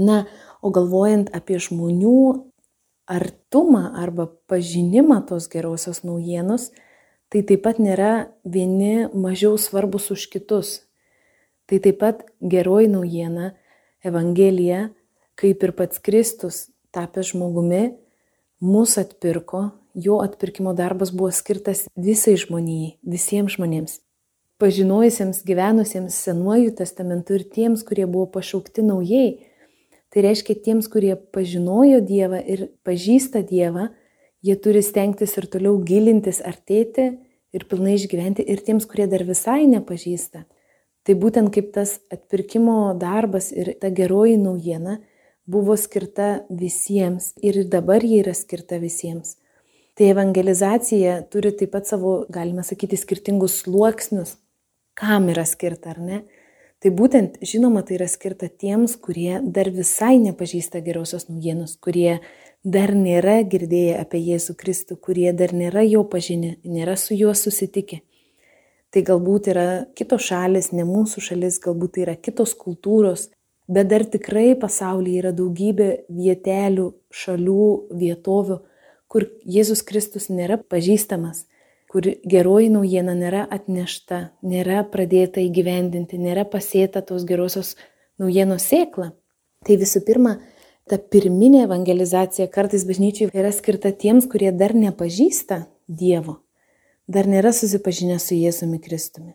Na, 0.01 0.25
o 0.63 0.71
galvojant 0.73 1.31
apie 1.37 1.59
žmonių 1.61 2.51
artumą 3.11 3.91
arba 3.99 4.29
pažinimą 4.51 5.21
tos 5.29 5.49
gerosios 5.51 6.05
naujienos, 6.07 6.71
tai 7.31 7.43
taip 7.47 7.65
pat 7.67 7.81
nėra 7.83 8.31
vieni 8.45 9.09
mažiau 9.15 9.59
svarbus 9.59 10.11
už 10.15 10.29
kitus. 10.31 10.81
Tai 11.67 11.79
taip 11.83 12.01
pat 12.03 12.25
geroji 12.43 12.91
naujiena, 12.91 13.55
Evangelija, 14.01 14.89
kaip 15.37 15.61
ir 15.63 15.75
pats 15.77 16.01
Kristus 16.01 16.71
tapęs 16.95 17.35
žmogumi, 17.35 17.91
mus 18.65 18.97
atpirko, 18.99 19.69
jo 19.95 20.21
atpirkimo 20.25 20.75
darbas 20.77 21.13
buvo 21.15 21.31
skirtas 21.35 21.87
visai 21.97 22.37
žmonijai, 22.41 22.97
visiems 23.03 23.57
žmonėms. 23.57 23.99
Pažinojusiems, 24.61 25.41
gyvenusiems 25.49 26.17
senuoju 26.27 26.75
testamentu 26.77 27.39
ir 27.39 27.47
tiems, 27.49 27.85
kurie 27.87 28.05
buvo 28.05 28.27
pašaukti 28.35 28.85
naujai. 28.85 29.41
Tai 30.13 30.25
reiškia 30.27 30.59
tiems, 30.67 30.91
kurie 30.93 31.15
pažinojo 31.17 32.03
Dievą 32.05 32.43
ir 32.45 32.67
pažįsta 32.85 33.41
Dievą, 33.47 33.89
jie 34.45 34.57
turi 34.61 34.83
stengtis 34.85 35.37
ir 35.41 35.47
toliau 35.49 35.79
gilintis, 35.87 36.43
artėti 36.45 37.13
ir 37.57 37.67
pilnai 37.71 37.97
išgyventi 37.97 38.45
ir 38.45 38.61
tiems, 38.67 38.85
kurie 38.91 39.09
dar 39.09 39.25
visai 39.25 39.65
nepažįsta. 39.71 40.45
Tai 41.07 41.17
būtent 41.17 41.49
kaip 41.55 41.73
tas 41.73 41.97
atpirkimo 42.13 42.93
darbas 43.01 43.49
ir 43.57 43.73
ta 43.81 43.89
geroji 43.89 44.37
naujiena 44.37 44.99
buvo 45.51 45.77
skirta 45.77 46.45
visiems 46.51 47.33
ir 47.43 47.65
dabar 47.65 48.05
ji 48.05 48.21
yra 48.21 48.35
skirta 48.37 48.79
visiems. 48.83 49.40
Tai 49.99 50.11
evangelizacija 50.13 51.21
turi 51.33 51.53
taip 51.57 51.73
pat 51.75 51.89
savo, 51.91 52.25
galima 52.33 52.63
sakyti, 52.67 52.99
skirtingus 53.01 53.61
sluoksnius, 53.65 54.37
kam 54.99 55.29
yra 55.33 55.47
skirta 55.49 55.95
ar 55.95 56.01
ne. 56.03 56.21
Tai 56.81 56.93
būtent, 56.97 57.37
žinoma, 57.45 57.83
tai 57.85 57.99
yra 57.99 58.07
skirta 58.09 58.49
tiems, 58.49 58.95
kurie 58.97 59.41
dar 59.45 59.69
visai 59.75 60.15
nepažįsta 60.23 60.81
gerosios 60.81 61.27
naujienos, 61.29 61.75
kurie 61.77 62.23
dar 62.65 62.95
nėra 62.97 63.43
girdėję 63.45 63.99
apie 64.01 64.21
Jėzų 64.31 64.57
Kristų, 64.57 64.97
kurie 64.97 65.29
dar 65.37 65.53
nėra 65.53 65.85
jo 65.85 66.07
pažinę, 66.09 66.55
nėra 66.65 66.97
su 66.97 67.19
juo 67.19 67.35
susitikę. 67.37 68.01
Tai 68.91 69.03
galbūt 69.07 69.51
yra 69.53 69.67
kitos 69.95 70.25
šalis, 70.31 70.73
ne 70.73 70.87
mūsų 70.89 71.23
šalis, 71.29 71.61
galbūt 71.63 71.95
tai 71.99 72.07
yra 72.07 72.17
kitos 72.17 72.57
kultūros, 72.59 73.29
bet 73.71 73.93
dar 73.93 74.07
tikrai 74.09 74.55
pasaulyje 74.59 75.21
yra 75.21 75.37
daugybė 75.37 75.91
vietelių, 76.09 76.89
šalių, 77.13 77.69
vietovių, 78.01 78.59
kur 79.11 79.27
Jėzus 79.43 79.83
Kristus 79.87 80.29
nėra 80.31 80.61
pažįstamas, 80.71 81.45
kur 81.91 82.07
geroji 82.31 82.71
naujiena 82.71 83.17
nėra 83.19 83.43
atnešta, 83.51 84.31
nėra 84.47 84.85
pradėta 84.93 85.43
įgyvendinti, 85.43 86.21
nėra 86.23 86.47
pasėta 86.47 87.03
tos 87.03 87.27
gerosios 87.27 87.75
naujienos 88.23 88.69
sėkla. 88.71 89.11
Tai 89.67 89.77
visų 89.81 90.05
pirma, 90.07 90.37
ta 90.87 91.01
pirminė 91.03 91.65
evangelizacija 91.67 92.47
kartais 92.55 92.87
bažnyčiai 92.87 93.33
yra 93.35 93.51
skirta 93.53 93.91
tiems, 93.91 94.31
kurie 94.31 94.55
dar 94.55 94.77
nepažįsta 94.79 95.65
Dievo, 95.91 96.37
dar 97.11 97.27
nėra 97.27 97.51
susipažinę 97.51 98.21
su 98.23 98.39
Jėzumi 98.39 98.79
Kristumi. 98.79 99.35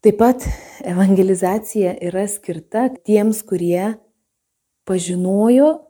Taip 0.00 0.16
pat 0.16 0.46
evangelizacija 0.88 1.92
yra 2.08 2.24
skirta 2.24 2.86
tiems, 3.04 3.42
kurie 3.44 3.98
pažinojo, 4.88 5.89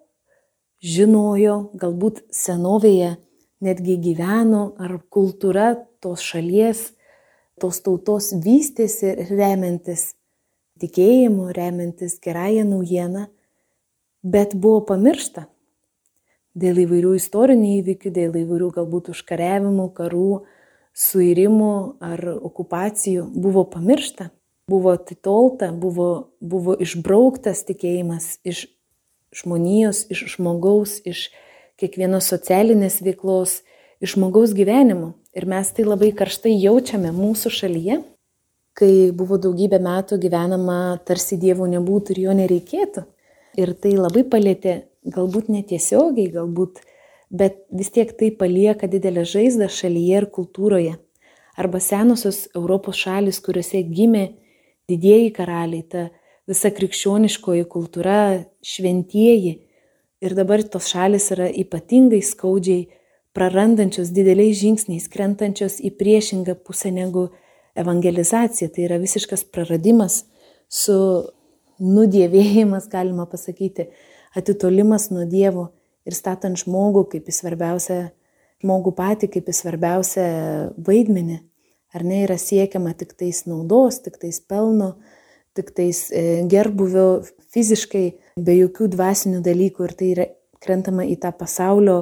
žinojo, 0.81 1.71
galbūt 1.75 2.25
senovėje 2.35 3.17
netgi 3.61 3.99
gyveno, 4.01 4.75
ar 4.81 5.01
kultūra 5.13 5.75
tos 6.01 6.25
šalies, 6.25 6.91
tos 7.61 7.83
tautos 7.85 8.33
vystėsi 8.45 9.13
remiantis 9.29 10.15
tikėjimu, 10.81 11.51
remiantis 11.53 12.17
gerąją 12.25 12.65
naujieną 12.65 13.27
bet 14.23 14.55
buvo 14.55 14.81
pamiršta 14.89 15.47
dėl 16.61 16.83
įvairių 16.85 17.15
istorinių 17.17 17.71
įvykių, 17.81 18.11
dėl 18.13 18.35
įvairių 18.43 18.71
galbūt 18.75 19.11
užkariavimų, 19.15 19.87
karų, 19.97 20.43
suirimų 20.97 21.75
ar 22.03 22.25
okupacijų, 22.35 23.29
buvo 23.31 23.65
pamiršta, 23.71 24.31
buvo 24.71 24.97
atitolta, 24.99 25.71
buvo, 25.73 26.35
buvo 26.41 26.75
išbrauktas 26.75 27.63
tikėjimas 27.69 28.41
iš 28.45 28.67
žmonijos, 29.37 30.05
iš 30.11 30.25
žmogaus, 30.37 30.99
iš 31.07 31.29
kiekvienos 31.81 32.29
socialinės 32.33 33.01
veiklos, 33.05 33.61
iš 34.03 34.17
žmogaus 34.17 34.55
gyvenimo. 34.57 35.15
Ir 35.37 35.47
mes 35.47 35.71
tai 35.71 35.87
labai 35.87 36.11
karštai 36.17 36.57
jaučiame 36.59 37.13
mūsų 37.15 37.53
šalyje, 37.55 38.01
kai 38.75 38.93
buvo 39.15 39.39
daugybę 39.39 39.79
metų 39.83 40.19
gyvenama 40.23 40.99
tarsi 41.07 41.39
Dievo 41.39 41.69
nebūtų 41.71 42.17
ir 42.17 42.23
jo 42.27 42.37
nereikėtų. 42.39 43.05
Ir 43.59 43.75
tai 43.83 43.97
labai 43.99 44.25
palėtė, 44.31 44.75
galbūt 45.07 45.51
netiesiogiai, 45.51 46.31
galbūt, 46.35 46.83
bet 47.31 47.63
vis 47.71 47.91
tiek 47.95 48.11
tai 48.19 48.31
palieka 48.35 48.91
didelę 48.91 49.25
žaizdą 49.27 49.71
šalyje 49.71 50.23
ir 50.23 50.29
kultūroje. 50.35 50.97
Arba 51.61 51.81
senosios 51.83 52.47
Europos 52.55 52.99
šalis, 52.99 53.41
kuriuose 53.45 53.83
gimė 53.85 54.31
didieji 54.91 55.33
karaliai, 55.35 55.83
ta 55.83 56.09
visa 56.51 56.71
krikščioniškoji 56.75 57.67
kultūra, 57.71 58.45
šventieji. 58.67 59.57
Ir 60.21 60.35
dabar 60.37 60.63
tos 60.67 60.91
šalis 60.93 61.31
yra 61.33 61.47
ypatingai 61.63 62.21
skaudžiai 62.27 62.89
prarandančios 63.37 64.11
dideliais 64.13 64.59
žingsniais, 64.61 65.09
krentančios 65.13 65.79
į 65.81 65.95
priešingą 65.97 66.59
pusę 66.67 66.91
negu 66.93 67.29
evangelizacija. 67.79 68.69
Tai 68.69 68.87
yra 68.89 68.99
visiškas 69.01 69.47
praradimas 69.49 70.25
su 70.69 70.97
nudėvėjimas, 71.81 72.89
galima 72.93 73.27
pasakyti, 73.31 73.89
atitolimas 74.37 75.09
nuo 75.15 75.25
Dievo 75.29 75.71
ir 76.07 76.17
statant 76.17 76.59
žmogų 76.61 77.07
kaip 77.15 77.29
į 77.31 77.37
svarbiausią, 77.37 78.01
žmogų 78.61 78.93
patį 78.99 79.31
kaip 79.37 79.49
į 79.49 79.57
svarbiausią 79.57 80.27
vaidmenį. 80.87 81.41
Ar 81.91 82.05
ne 82.07 82.21
yra 82.23 82.37
siekiama 82.39 82.93
tik 82.95 83.17
tais 83.19 83.43
naudos, 83.51 83.99
tik 84.05 84.21
tais 84.23 84.39
pelno, 84.47 84.93
tik 85.61 85.75
tais 85.77 86.07
e, 86.11 86.43
gerbuvio 86.51 87.21
fiziškai, 87.53 88.07
be 88.41 88.57
jokių 88.57 88.89
dvasinių 88.97 89.43
dalykų 89.45 89.87
ir 89.87 89.95
tai 89.99 90.09
yra 90.15 90.27
krentama 90.61 91.05
į 91.05 91.19
tą 91.21 91.31
pasaulio 91.37 91.99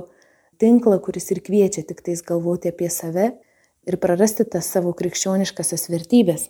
tinklą, 0.62 0.98
kuris 1.02 1.30
ir 1.34 1.42
kviečia 1.44 1.84
tik 1.86 2.02
tais 2.06 2.22
galvoti 2.26 2.70
apie 2.72 2.90
save 2.90 3.32
ir 3.88 3.98
prarasti 4.00 4.46
tas 4.48 4.70
savo 4.70 4.94
krikščioniškasias 4.96 5.88
vertybės. 5.92 6.48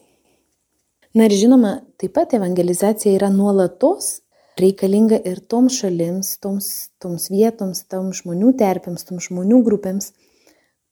Na 1.17 1.29
ir 1.29 1.35
žinoma, 1.35 1.79
taip 2.01 2.15
pat 2.19 2.35
evangelizacija 2.37 3.15
yra 3.17 3.31
nuolatos 3.33 4.19
reikalinga 4.61 5.21
ir 5.29 5.41
toms 5.51 5.79
šalims, 5.81 6.35
toms, 6.43 6.69
toms 7.01 7.29
vietoms, 7.33 7.85
toms 7.89 8.23
žmonių 8.23 8.53
terpėms, 8.59 9.07
toms 9.09 9.31
žmonių 9.31 9.63
grupėms, 9.67 10.13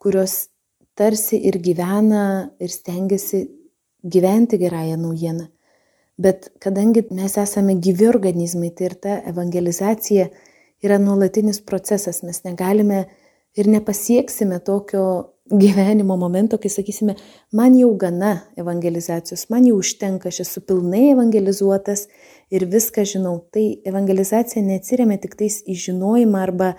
kurios 0.01 0.47
tarsi 0.97 1.41
ir 1.51 1.59
gyvena 1.61 2.53
ir 2.63 2.73
stengiasi 2.73 3.45
gyventi 4.07 4.59
gerąją 4.59 4.97
naujieną. 5.03 5.51
Bet 6.17 6.49
kadangi 6.65 7.05
mes 7.13 7.37
esame 7.37 7.77
gyvi 7.77 8.09
organizmai, 8.09 8.71
tai 8.73 8.91
ir 8.91 8.95
ta 9.05 9.19
evangelizacija 9.29 10.31
yra 10.85 10.97
nuolatinis 10.99 11.61
procesas, 11.61 12.23
mes 12.25 12.41
negalime 12.45 13.05
ir 13.57 13.69
nepasieksime 13.69 14.61
tokio 14.65 15.03
gyvenimo 15.51 16.17
momento, 16.17 16.59
kai 16.59 16.71
sakysime, 16.73 17.15
man 17.53 17.77
jau 17.79 17.93
gana 18.01 18.33
evangelizacijos, 18.59 19.47
man 19.53 19.69
jau 19.69 19.77
užtenka, 19.79 20.33
aš 20.33 20.41
esu 20.47 20.63
pilnai 20.67 21.11
evangelizuotas 21.13 22.07
ir 22.51 22.67
viską 22.73 23.05
žinau. 23.07 23.39
Tai 23.53 23.65
evangelizacija 23.87 24.65
neatsiriamė 24.65 25.21
tik 25.23 25.37
tais 25.39 25.61
į 25.69 25.77
žinojimą 25.85 26.43
arba 26.43 26.73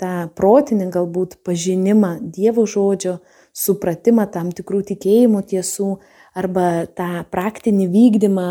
tą 0.00 0.30
protinį 0.38 0.88
galbūt 0.94 1.38
pažinimą 1.46 2.16
Dievo 2.34 2.64
žodžio, 2.66 3.18
supratimą 3.54 4.28
tam 4.32 4.50
tikrų 4.54 4.82
tikėjimų 4.92 5.44
tiesų 5.52 5.92
arba 6.38 6.86
tą 6.98 7.22
praktinį 7.30 7.88
vykdymą 7.94 8.48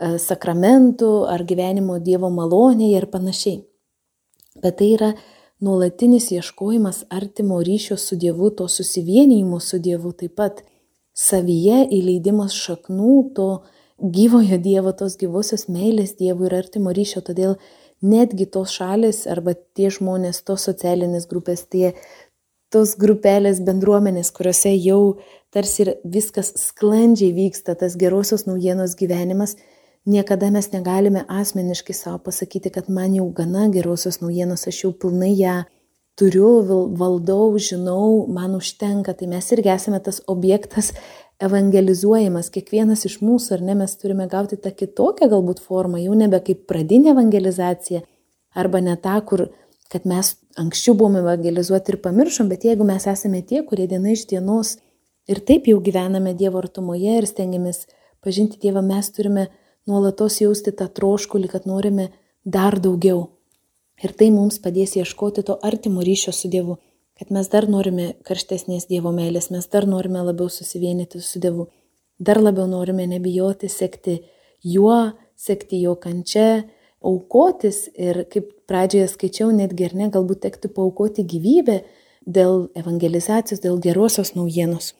sakramentų 0.00 1.10
ar 1.28 1.44
gyvenimo 1.44 1.98
Dievo 2.00 2.30
malonėje 2.32 3.02
ir 3.02 3.06
panašiai. 3.12 3.58
Bet 4.60 4.78
tai 4.80 4.94
yra 4.96 5.10
nuolatinis 5.60 6.30
ieškojimas 6.32 7.04
artimo 7.10 7.60
ryšio 7.62 7.96
su 7.96 8.16
Dievu, 8.16 8.50
to 8.50 8.68
susivienijimo 8.68 9.60
su 9.60 9.78
Dievu, 9.78 10.12
taip 10.12 10.34
pat 10.40 10.64
savyje 11.16 11.84
įleidimas 11.92 12.56
šaknų 12.56 13.14
to 13.36 13.50
gyvojo 14.00 14.56
Dievo, 14.62 14.92
tos 14.96 15.18
gyvosios 15.20 15.68
meilės 15.68 16.16
Dievui 16.16 16.48
ir 16.48 16.56
artimo 16.62 16.94
ryšio. 16.96 17.20
Todėl 17.26 17.58
netgi 18.00 18.46
tos 18.48 18.72
šalis 18.72 19.26
arba 19.28 19.54
tie 19.76 19.90
žmonės, 19.92 20.40
tos 20.48 20.64
socialinės 20.68 21.28
grupės, 21.28 21.66
tie 21.68 21.92
tos 22.72 22.94
grupelės 22.96 23.60
bendruomenės, 23.66 24.30
kuriuose 24.32 24.72
jau 24.78 25.18
tarsi 25.52 25.82
ir 25.84 25.92
viskas 26.04 26.54
sklandžiai 26.56 27.34
vyksta, 27.36 27.74
tas 27.74 27.98
gerosios 28.00 28.46
naujienos 28.46 28.94
gyvenimas, 28.96 29.56
Niekada 30.08 30.48
mes 30.50 30.70
negalime 30.72 31.24
asmeniškai 31.28 31.94
savo 31.94 32.18
pasakyti, 32.24 32.70
kad 32.72 32.88
man 32.88 33.14
jau 33.14 33.28
gana 33.36 33.68
gerosios 33.68 34.20
naujienos, 34.22 34.64
aš 34.66 34.84
jau 34.84 34.92
pilnai 34.96 35.34
ją 35.36 35.56
turiu, 36.16 36.48
valdau, 36.96 37.58
žinau, 37.58 38.26
man 38.28 38.56
užtenka. 38.56 39.12
Tai 39.16 39.28
mes 39.28 39.50
irgi 39.52 39.72
esame 39.74 40.00
tas 40.00 40.22
objektas 40.26 40.92
evangelizuojamas. 41.40 42.48
Kiekvienas 42.52 43.04
iš 43.08 43.20
mūsų, 43.24 43.58
ar 43.58 43.66
ne, 43.68 43.76
mes 43.82 43.96
turime 44.00 44.26
gauti 44.28 44.56
tą 44.60 44.72
kitokią 44.72 45.28
galbūt 45.32 45.60
formą, 45.64 46.00
jau 46.00 46.16
nebe 46.16 46.40
kaip 46.44 46.66
pradinė 46.68 47.14
evangelizacija, 47.14 48.02
arba 48.56 48.80
ne 48.84 48.96
tą, 49.00 49.16
kur, 49.28 49.46
kad 49.92 50.08
mes 50.08 50.34
anksčiau 50.60 50.96
buvome 50.96 51.22
evangelizuoti 51.24 51.94
ir 51.94 52.00
pamiršom, 52.04 52.50
bet 52.50 52.66
jeigu 52.68 52.86
mes 52.86 53.06
esame 53.10 53.42
tie, 53.46 53.62
kurie 53.66 53.88
diena 53.90 54.12
iš 54.14 54.26
dienos 54.30 54.76
ir 55.30 55.40
taip 55.46 55.68
jau 55.70 55.80
gyvename 55.82 56.34
Dievo 56.38 56.60
artumoje 56.62 57.16
ir 57.20 57.26
stengiamės 57.28 57.84
pažinti 58.24 58.60
Dievą, 58.62 58.82
mes 58.86 59.10
turime 59.14 59.48
nuolatos 59.90 60.38
jausti 60.40 60.72
tą 60.76 60.88
troškulį, 60.96 61.50
kad 61.52 61.66
norime 61.68 62.10
dar 62.44 62.78
daugiau. 62.80 63.26
Ir 64.00 64.14
tai 64.16 64.30
mums 64.32 64.56
padės 64.64 64.96
ieškoti 64.96 65.44
to 65.44 65.58
artimo 65.66 66.00
ryšio 66.06 66.32
su 66.32 66.48
Dievu, 66.48 66.78
kad 67.20 67.32
mes 67.34 67.50
dar 67.52 67.66
norime 67.68 68.14
karštesnės 68.24 68.88
Dievo 68.88 69.12
meilės, 69.12 69.50
mes 69.52 69.66
dar 69.68 69.84
norime 69.84 70.22
labiau 70.24 70.48
susivienyti 70.48 71.20
su 71.20 71.42
Dievu, 71.42 71.66
dar 72.18 72.40
labiau 72.40 72.64
norime 72.70 73.04
nebijoti 73.10 73.68
sekti 73.68 74.22
juo, 74.64 75.12
sekti 75.36 75.82
jo 75.82 75.96
kančia, 76.00 76.62
aukotis 77.04 77.88
ir 77.96 78.24
kaip 78.32 78.48
pradžioje 78.68 79.10
skaičiau, 79.14 79.50
netgi 79.56 79.88
ir 79.88 79.96
ne, 79.96 80.08
galbūt 80.12 80.44
tektų 80.46 80.72
paukoti 80.76 81.24
gyvybę 81.28 81.80
dėl 82.24 82.68
evangelizacijos, 82.76 83.60
dėl 83.60 83.80
gerosios 83.84 84.34
naujienos. 84.36 84.94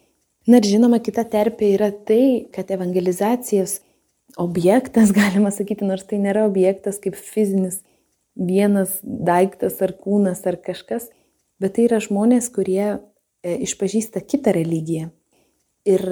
Na 0.49 0.61
ir 0.61 0.67
žinoma, 0.67 1.01
kita 1.05 1.27
terpė 1.29 1.75
yra 1.77 1.91
tai, 1.93 2.49
kad 2.53 2.73
evangelizacijos 2.73 3.81
objektas, 4.37 5.13
galima 5.21 5.53
sakyti, 5.55 5.87
nors 5.87 6.07
tai 6.09 6.21
nėra 6.23 6.47
objektas 6.49 7.01
kaip 7.03 7.19
fizinis 7.19 7.81
vienas 8.41 8.99
daiktas 9.03 9.81
ar 9.85 9.95
kūnas 9.97 10.45
ar 10.49 10.59
kažkas, 10.63 11.09
bet 11.61 11.77
tai 11.77 11.89
yra 11.89 11.99
žmonės, 12.03 12.49
kurie 12.55 12.85
e, 12.87 12.99
išpažįsta 13.67 14.23
kitą 14.25 14.55
religiją. 14.57 15.11
Ir 15.89 16.05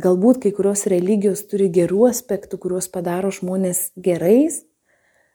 galbūt 0.00 0.42
kai 0.44 0.52
kurios 0.54 0.86
religijos 0.90 1.42
turi 1.50 1.68
gerų 1.72 2.08
aspektų, 2.10 2.58
kuriuos 2.62 2.88
padaro 2.90 3.30
žmonės 3.34 3.90
gerais, 3.98 4.62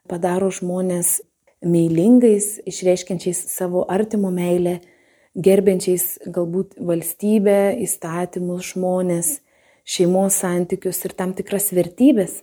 padaro 0.09 0.49
žmonės 0.53 1.19
meilingais, 1.65 2.59
išreiškiančiais 2.67 3.39
savo 3.51 3.85
artimo 3.89 4.31
meilę, 4.33 4.79
gerbiančiais 5.35 6.19
galbūt 6.31 6.77
valstybę, 6.79 7.75
įstatymus, 7.83 8.71
žmonės, 8.73 9.39
šeimos 9.85 10.41
santykius 10.41 11.03
ir 11.05 11.13
tam 11.13 11.33
tikras 11.37 11.71
vertybės. 11.75 12.41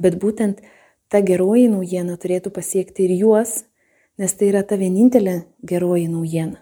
Bet 0.00 0.18
būtent 0.20 0.60
ta 1.08 1.22
geroji 1.22 1.68
naujiena 1.70 2.18
turėtų 2.18 2.50
pasiekti 2.54 3.06
ir 3.06 3.14
juos, 3.22 3.62
nes 4.18 4.34
tai 4.34 4.50
yra 4.50 4.64
ta 4.66 4.78
vienintelė 4.80 5.44
geroji 5.62 6.08
naujiena. 6.10 6.60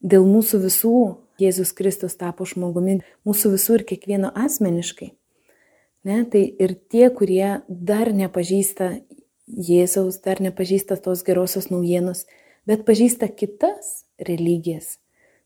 Dėl 0.00 0.24
mūsų 0.26 0.62
visų 0.64 0.94
Jėzus 1.40 1.72
Kristus 1.76 2.18
tapo 2.20 2.44
žmogumi, 2.44 3.00
mūsų 3.24 3.54
visų 3.56 3.80
ir 3.80 3.86
kiekvieno 3.88 4.30
asmeniškai. 4.36 5.10
Ne, 6.04 6.22
tai 6.32 6.42
ir 6.48 6.76
tie, 6.92 7.08
kurie 7.12 7.60
dar 7.68 8.12
nepažįsta 8.16 8.92
Jėzaus, 9.50 10.20
dar 10.24 10.40
nepažįsta 10.40 10.96
tos 11.02 11.24
gerosios 11.26 11.68
naujienos, 11.72 12.24
bet 12.68 12.86
pažįsta 12.88 13.28
kitas 13.28 14.04
religijas. 14.20 14.98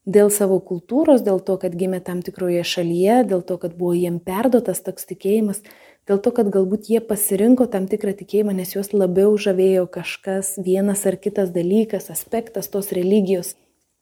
Dėl 0.04 0.28
savo 0.28 0.58
kultūros, 0.60 1.22
dėl 1.24 1.38
to, 1.40 1.56
kad 1.56 1.72
gimė 1.80 2.02
tam 2.04 2.20
tikroje 2.20 2.60
šalyje, 2.68 3.22
dėl 3.30 3.40
to, 3.40 3.56
kad 3.56 3.72
buvo 3.78 3.94
jiem 3.96 4.18
perdotas 4.20 4.82
toks 4.84 5.08
tikėjimas, 5.08 5.62
dėl 6.04 6.20
to, 6.20 6.32
kad 6.36 6.50
galbūt 6.52 6.90
jie 6.92 7.00
pasirinko 7.00 7.64
tam 7.72 7.86
tikrą 7.88 8.12
tikėjimą, 8.18 8.52
nes 8.52 8.74
juos 8.76 8.92
labiau 8.92 9.32
žavėjo 9.40 9.86
kažkas, 9.88 10.58
vienas 10.60 11.06
ar 11.08 11.16
kitas 11.16 11.54
dalykas, 11.56 12.10
aspektas 12.12 12.68
tos 12.68 12.92
religijos, 12.92 13.54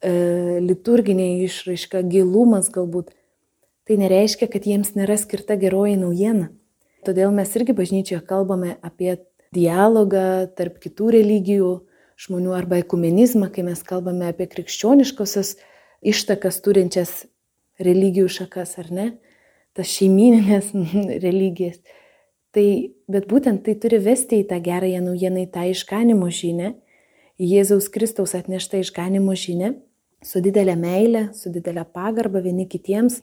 e, 0.02 0.58
liturginė 0.66 1.46
išraiška, 1.46 2.02
gilumas 2.10 2.72
galbūt. 2.74 3.14
Tai 3.86 4.02
nereiškia, 4.02 4.50
kad 4.50 4.66
jiems 4.66 4.96
nėra 4.98 5.14
skirta 5.18 5.54
geroji 5.54 6.00
naujiena. 6.02 6.50
Todėl 7.06 7.30
mes 7.34 7.50
irgi 7.58 7.74
bažnyčioje 7.78 8.24
kalbame 8.26 8.74
apie 8.82 9.20
dialogą 9.54 10.50
tarp 10.58 10.82
kitų 10.82 11.14
religijų 11.14 11.72
žmonių 12.18 12.54
arba 12.54 12.78
ekumenizmą, 12.82 13.48
kai 13.54 13.62
mes 13.66 13.82
kalbame 13.86 14.28
apie 14.30 14.46
krikščioniškosios 14.50 15.56
ištakas 16.02 16.60
turinčias 16.64 17.24
religijų 17.82 18.28
šakas, 18.30 18.76
ar 18.82 18.90
ne, 18.92 19.08
tas 19.76 19.90
šeimininės 19.90 20.72
religijas. 21.26 21.80
Tai, 22.52 22.66
bet 23.08 23.28
būtent 23.30 23.62
tai 23.64 23.78
turi 23.80 24.02
vesti 24.02 24.42
į 24.42 24.48
tą 24.50 24.58
gerąją 24.60 25.00
naujieną, 25.06 25.46
į 25.46 25.52
tą 25.54 25.64
išganimo 25.72 26.28
žinę, 26.28 26.74
į 27.40 27.48
Jėzaus 27.54 27.88
Kristaus 27.92 28.34
atneštą 28.36 28.82
išganimo 28.82 29.32
žinę, 29.38 29.72
su 30.22 30.42
didelė 30.44 30.76
meilė, 30.78 31.22
su 31.34 31.50
didelė 31.54 31.86
pagarba 31.88 32.42
vieni 32.44 32.68
kitiems, 32.68 33.22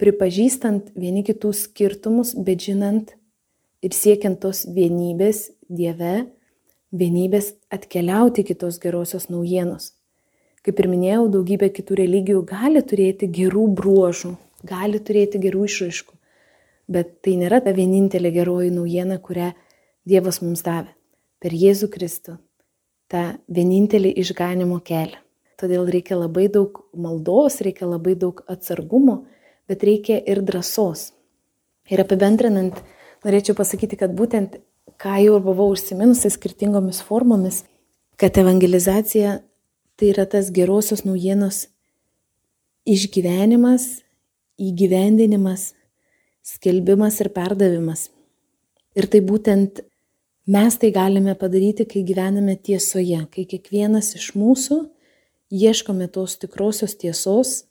pripažįstant 0.00 0.94
vieni 0.96 1.22
kitų 1.26 1.52
skirtumus, 1.54 2.32
bet 2.34 2.64
žinant 2.64 3.12
ir 3.84 3.96
siekiant 3.96 4.40
tos 4.40 4.64
vienybės 4.64 5.50
Dieve, 5.68 6.30
vienybės 6.90 7.52
atkeliauti 7.70 8.42
kitos 8.48 8.80
gerosios 8.82 9.28
naujienos. 9.30 9.92
Kaip 10.66 10.80
ir 10.82 10.90
minėjau, 10.92 11.24
daugybė 11.32 11.70
kitų 11.72 12.02
religijų 12.02 12.42
gali 12.48 12.82
turėti 12.84 13.30
gerų 13.32 13.64
bruožų, 13.78 14.34
gali 14.68 15.00
turėti 15.00 15.40
gerų 15.40 15.64
išraiškų, 15.70 16.14
bet 16.92 17.14
tai 17.24 17.38
nėra 17.40 17.62
ta 17.64 17.72
vienintelė 17.76 18.32
geroji 18.34 18.72
naujiena, 18.74 19.16
kurią 19.18 19.54
Dievas 20.08 20.40
mums 20.42 20.64
davė 20.64 20.92
per 21.40 21.54
Jėzų 21.56 21.88
Kristų, 21.92 22.36
tą 23.08 23.24
vienintelį 23.48 24.12
išganimo 24.20 24.80
kelią. 24.84 25.20
Todėl 25.60 25.88
reikia 25.92 26.16
labai 26.16 26.46
daug 26.52 26.78
maldos, 26.96 27.60
reikia 27.64 27.88
labai 27.88 28.14
daug 28.16 28.40
atsargumo, 28.48 29.22
bet 29.68 29.84
reikia 29.84 30.16
ir 30.20 30.40
drąsos. 30.44 31.10
Ir 31.92 32.00
apibendrinant, 32.00 32.76
norėčiau 33.24 33.56
pasakyti, 33.58 33.98
kad 34.00 34.12
būtent 34.16 34.56
ką 35.00 35.18
jau 35.24 35.36
ir 35.36 35.44
buvau 35.44 35.68
užsiminusi 35.74 36.32
skirtingomis 36.32 37.00
formomis, 37.04 37.62
kad 38.20 38.36
evangelizacija 38.40 39.38
tai 40.00 40.10
yra 40.14 40.24
tas 40.24 40.48
gerosios 40.56 41.04
naujienos 41.04 41.66
išgyvenimas, 42.88 44.00
įgyvendinimas, 44.60 45.74
skelbimas 46.44 47.20
ir 47.20 47.30
perdavimas. 47.36 48.08
Ir 48.96 49.06
tai 49.12 49.20
būtent 49.24 49.82
mes 50.50 50.78
tai 50.80 50.90
galime 50.94 51.36
padaryti, 51.38 51.86
kai 51.86 52.02
gyvename 52.06 52.56
tiesoje, 52.56 53.20
kai 53.30 53.44
kiekvienas 53.44 54.14
iš 54.18 54.32
mūsų 54.40 54.80
ieškome 55.50 56.08
tos 56.08 56.38
tikrosios 56.40 56.96
tiesos, 56.98 57.64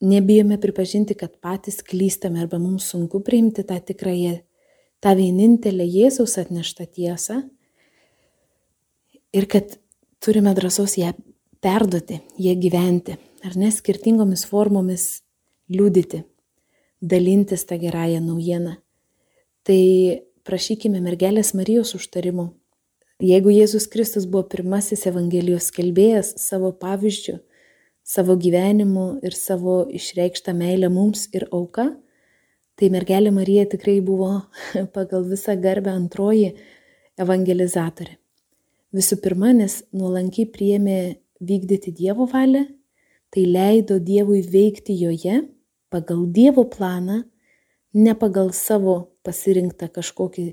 nebijome 0.00 0.58
pripažinti, 0.60 1.14
kad 1.14 1.36
patys 1.42 1.82
klystame 1.84 2.42
arba 2.42 2.58
mums 2.62 2.88
sunku 2.90 3.20
priimti 3.24 3.64
tą 3.66 3.78
tikrąją 3.80 4.38
tą 5.00 5.14
vienintelę 5.16 5.84
Jėzaus 5.86 6.38
atneštą 6.40 6.86
tiesą 6.96 7.42
ir 9.36 9.46
kad 9.46 9.76
turime 10.24 10.54
drąsos 10.56 10.96
ją 10.96 11.12
perduoti, 11.66 12.20
ją 12.38 12.54
gyventi, 12.62 13.16
ar 13.42 13.56
ne 13.58 13.72
skirtingomis 13.74 14.44
formomis 14.46 15.06
liūdyti, 15.72 16.22
dalintis 17.02 17.66
tą 17.66 17.78
gerąją 17.82 18.20
naujieną. 18.22 18.76
Tai 19.66 19.82
prašykime 20.46 21.02
mergelės 21.02 21.50
Marijos 21.58 21.96
užtarimo. 21.98 22.52
Jeigu 23.18 23.50
Jėzus 23.50 23.88
Kristus 23.90 24.28
buvo 24.30 24.44
pirmasis 24.52 25.06
Evangelijos 25.10 25.72
kelbėjas 25.74 26.34
savo 26.38 26.70
pavyzdžių, 26.76 27.38
savo 28.06 28.36
gyvenimu 28.38 29.06
ir 29.26 29.34
savo 29.34 29.80
išreikštą 29.90 30.54
meilę 30.54 30.92
mums 30.92 31.26
ir 31.34 31.48
auka, 31.50 31.88
tai 32.78 32.92
mergelė 32.94 33.32
Marija 33.34 33.66
tikrai 33.72 33.98
buvo 34.04 34.30
pagal 34.96 35.26
visą 35.26 35.58
garbę 35.58 35.96
antroji 35.96 36.52
evangelizatorė. 37.18 38.20
Visų 38.94 39.18
pirma, 39.24 39.50
nes 39.56 39.80
nuolankiai 39.96 40.46
priėmė 40.52 40.98
vykdyti 41.40 41.92
Dievo 41.92 42.26
valią, 42.30 42.66
tai 43.30 43.44
leido 43.46 43.98
Dievui 43.98 44.42
veikti 44.42 44.96
joje 44.98 45.42
pagal 45.90 46.26
Dievo 46.26 46.64
planą, 46.64 47.22
ne 47.94 48.14
pagal 48.14 48.52
savo 48.52 49.16
pasirinktą 49.24 49.88
kažkokį 49.92 50.52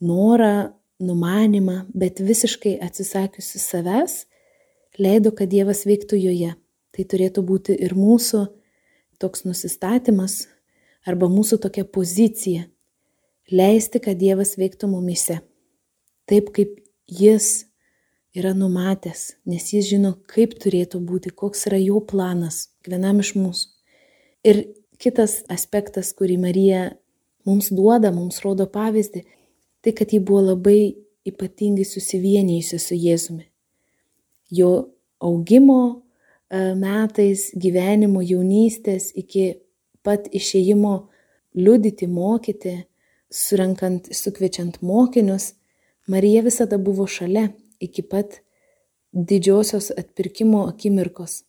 norą, 0.00 0.72
numanimą, 0.98 1.84
bet 1.94 2.20
visiškai 2.22 2.76
atsisakiusi 2.82 3.58
savęs, 3.62 4.24
leido, 4.98 5.32
kad 5.32 5.50
Dievas 5.50 5.84
veiktų 5.86 6.18
joje. 6.18 6.54
Tai 6.94 7.04
turėtų 7.06 7.44
būti 7.46 7.76
ir 7.78 7.94
mūsų 7.94 8.46
toks 9.22 9.44
nusistatymas, 9.46 10.48
arba 11.06 11.28
mūsų 11.30 11.60
tokia 11.62 11.84
pozicija- 11.84 12.66
leisti, 13.58 14.00
kad 14.00 14.18
Dievas 14.18 14.56
veiktų 14.56 14.90
mumise. 14.90 15.40
Taip 16.26 16.52
kaip 16.52 16.80
Jis 17.08 17.67
yra 18.36 18.52
numatęs, 18.54 19.34
nes 19.48 19.72
Jis 19.72 19.88
žino, 19.88 20.14
kaip 20.30 20.56
turėtų 20.60 21.00
būti, 21.04 21.32
koks 21.32 21.66
yra 21.70 21.78
jo 21.80 22.00
planas 22.04 22.68
kiekvienam 22.82 23.22
iš 23.22 23.34
mūsų. 23.38 23.68
Ir 24.48 24.62
kitas 25.00 25.42
aspektas, 25.52 26.12
kurį 26.16 26.38
Marija 26.42 26.82
mums 27.48 27.70
duoda, 27.74 28.12
mums 28.12 28.40
rodo 28.44 28.68
pavyzdį, 28.70 29.24
tai 29.82 29.94
kad 29.96 30.12
ji 30.12 30.20
buvo 30.20 30.52
labai 30.52 30.96
ypatingai 31.28 31.86
susivienijusi 31.86 32.78
su 32.80 32.96
Jėzumi. 32.96 33.46
Jo 34.50 34.88
augimo 35.20 35.80
e, 35.92 36.74
metais, 36.78 37.50
gyvenimo 37.56 38.22
jaunystės 38.24 39.10
iki 39.16 39.58
pat 40.06 40.28
išėjimo 40.32 40.94
liudyti, 41.58 42.08
mokyti, 42.08 42.74
surinkant, 43.28 44.08
sukviečiant 44.14 44.80
mokinius, 44.82 45.52
Marija 46.08 46.40
visada 46.46 46.78
buvo 46.80 47.04
šalia 47.04 47.50
iki 47.80 48.02
pat 48.02 48.40
didžiosios 49.12 49.90
atpirkimo 49.96 50.66
akimirkos, 50.68 51.42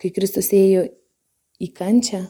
kai 0.00 0.10
Kristus 0.14 0.52
ėjo 0.56 0.86
į 1.62 1.68
kančią, 1.76 2.22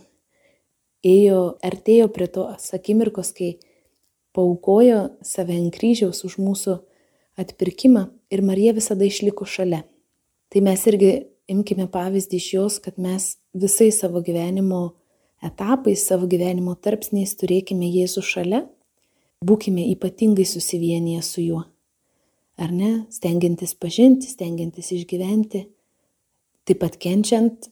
ėjo, 1.07 1.43
artėjo 1.65 2.09
prie 2.15 2.29
tos 2.33 2.73
akimirkos, 2.77 3.33
kai 3.37 3.57
paukojo 4.37 5.13
save 5.27 5.57
ant 5.59 5.75
kryžiaus 5.75 6.25
už 6.27 6.39
mūsų 6.41 6.79
atpirkimą 7.41 8.07
ir 8.33 8.43
Marija 8.45 8.75
visada 8.77 9.07
išliko 9.07 9.47
šalia. 9.49 9.83
Tai 10.53 10.61
mes 10.65 10.83
irgi 10.89 11.13
imkime 11.53 11.89
pavyzdį 11.93 12.39
iš 12.39 12.49
jos, 12.55 12.79
kad 12.85 12.99
mes 13.01 13.37
visais 13.53 13.99
savo 14.01 14.23
gyvenimo 14.25 14.93
etapais, 15.43 16.05
savo 16.07 16.29
gyvenimo 16.31 16.75
tarpsniais 16.77 17.35
turėkime 17.41 17.89
Jėzų 17.91 18.23
šalia, 18.25 18.63
būkime 19.45 19.89
ypatingai 19.95 20.47
susivienyje 20.47 21.23
su 21.27 21.45
juo. 21.45 21.63
Ar 22.61 22.73
ne? 22.73 23.07
Stengiantis 23.13 23.75
pažinti, 23.81 24.29
stengiantis 24.29 24.93
išgyventi, 24.93 25.65
taip 26.69 26.83
pat 26.83 26.99
kenčiant, 27.01 27.71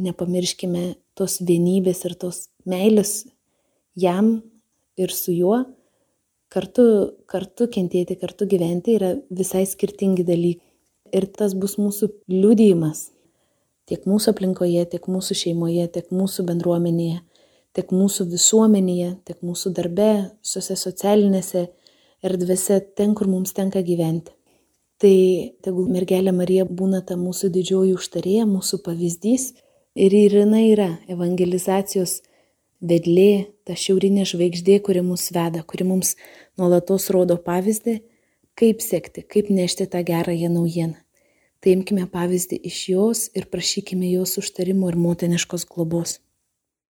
nepamirškime 0.00 0.94
tos 1.18 1.40
vienybės 1.44 2.04
ir 2.08 2.16
tos 2.20 2.46
meilės 2.68 3.24
jam 3.98 4.38
ir 5.00 5.12
su 5.14 5.34
juo. 5.34 5.64
Kartu, 6.50 6.84
kartu 7.30 7.68
kentėti, 7.70 8.16
kartu 8.18 8.46
gyventi 8.50 8.96
yra 8.98 9.14
visai 9.30 9.66
skirtingi 9.70 10.26
dalykai. 10.26 10.66
Ir 11.10 11.26
tas 11.34 11.56
bus 11.58 11.74
mūsų 11.78 12.06
liudijimas 12.30 13.08
tiek 13.90 14.06
mūsų 14.06 14.34
aplinkoje, 14.34 14.84
tiek 14.92 15.06
mūsų 15.10 15.36
šeimoje, 15.40 15.88
tiek 15.96 16.10
mūsų 16.14 16.44
bendruomenėje, 16.46 17.18
tiek 17.74 17.90
mūsų 17.94 18.28
visuomenėje, 18.30 19.10
tiek 19.26 19.40
mūsų 19.46 19.72
darbe, 19.74 20.10
visose 20.44 20.76
socialinėse 20.78 21.66
erdvėse, 22.26 22.80
ten, 22.96 23.14
kur 23.14 23.28
mums 23.30 23.54
tenka 23.56 23.82
gyventi. 23.84 24.32
Tai 25.00 25.16
tegul 25.64 25.88
mergelė 25.88 26.32
Marija 26.36 26.66
būna 26.68 27.00
ta 27.06 27.16
mūsų 27.16 27.48
didžioji 27.54 27.94
užtarėja, 27.96 28.44
mūsų 28.48 28.82
pavyzdys 28.84 29.54
ir 29.96 30.16
jinai 30.16 30.66
yra 30.74 30.90
evangelizacijos 31.08 32.18
vedlė, 32.80 33.48
ta 33.64 33.76
šiaurinė 33.76 34.26
žvaigždė, 34.28 34.80
kuri 34.84 35.04
mus 35.04 35.30
veda, 35.32 35.62
kuri 35.64 35.86
mums 35.88 36.16
nuolatos 36.60 37.08
rodo 37.14 37.38
pavyzdį, 37.40 38.00
kaip 38.60 38.84
sekti, 38.84 39.24
kaip 39.24 39.48
nešti 39.52 39.88
tą 39.88 40.02
gerąją 40.04 40.52
naujieną. 40.52 40.98
Tai 41.60 41.74
imkime 41.76 42.06
pavyzdį 42.08 42.56
iš 42.70 42.78
jos 42.92 43.26
ir 43.36 43.48
prašykime 43.52 44.08
jos 44.14 44.38
užtarimo 44.40 44.88
ir 44.88 44.96
motiniškos 44.96 45.66
globos. 45.68 46.18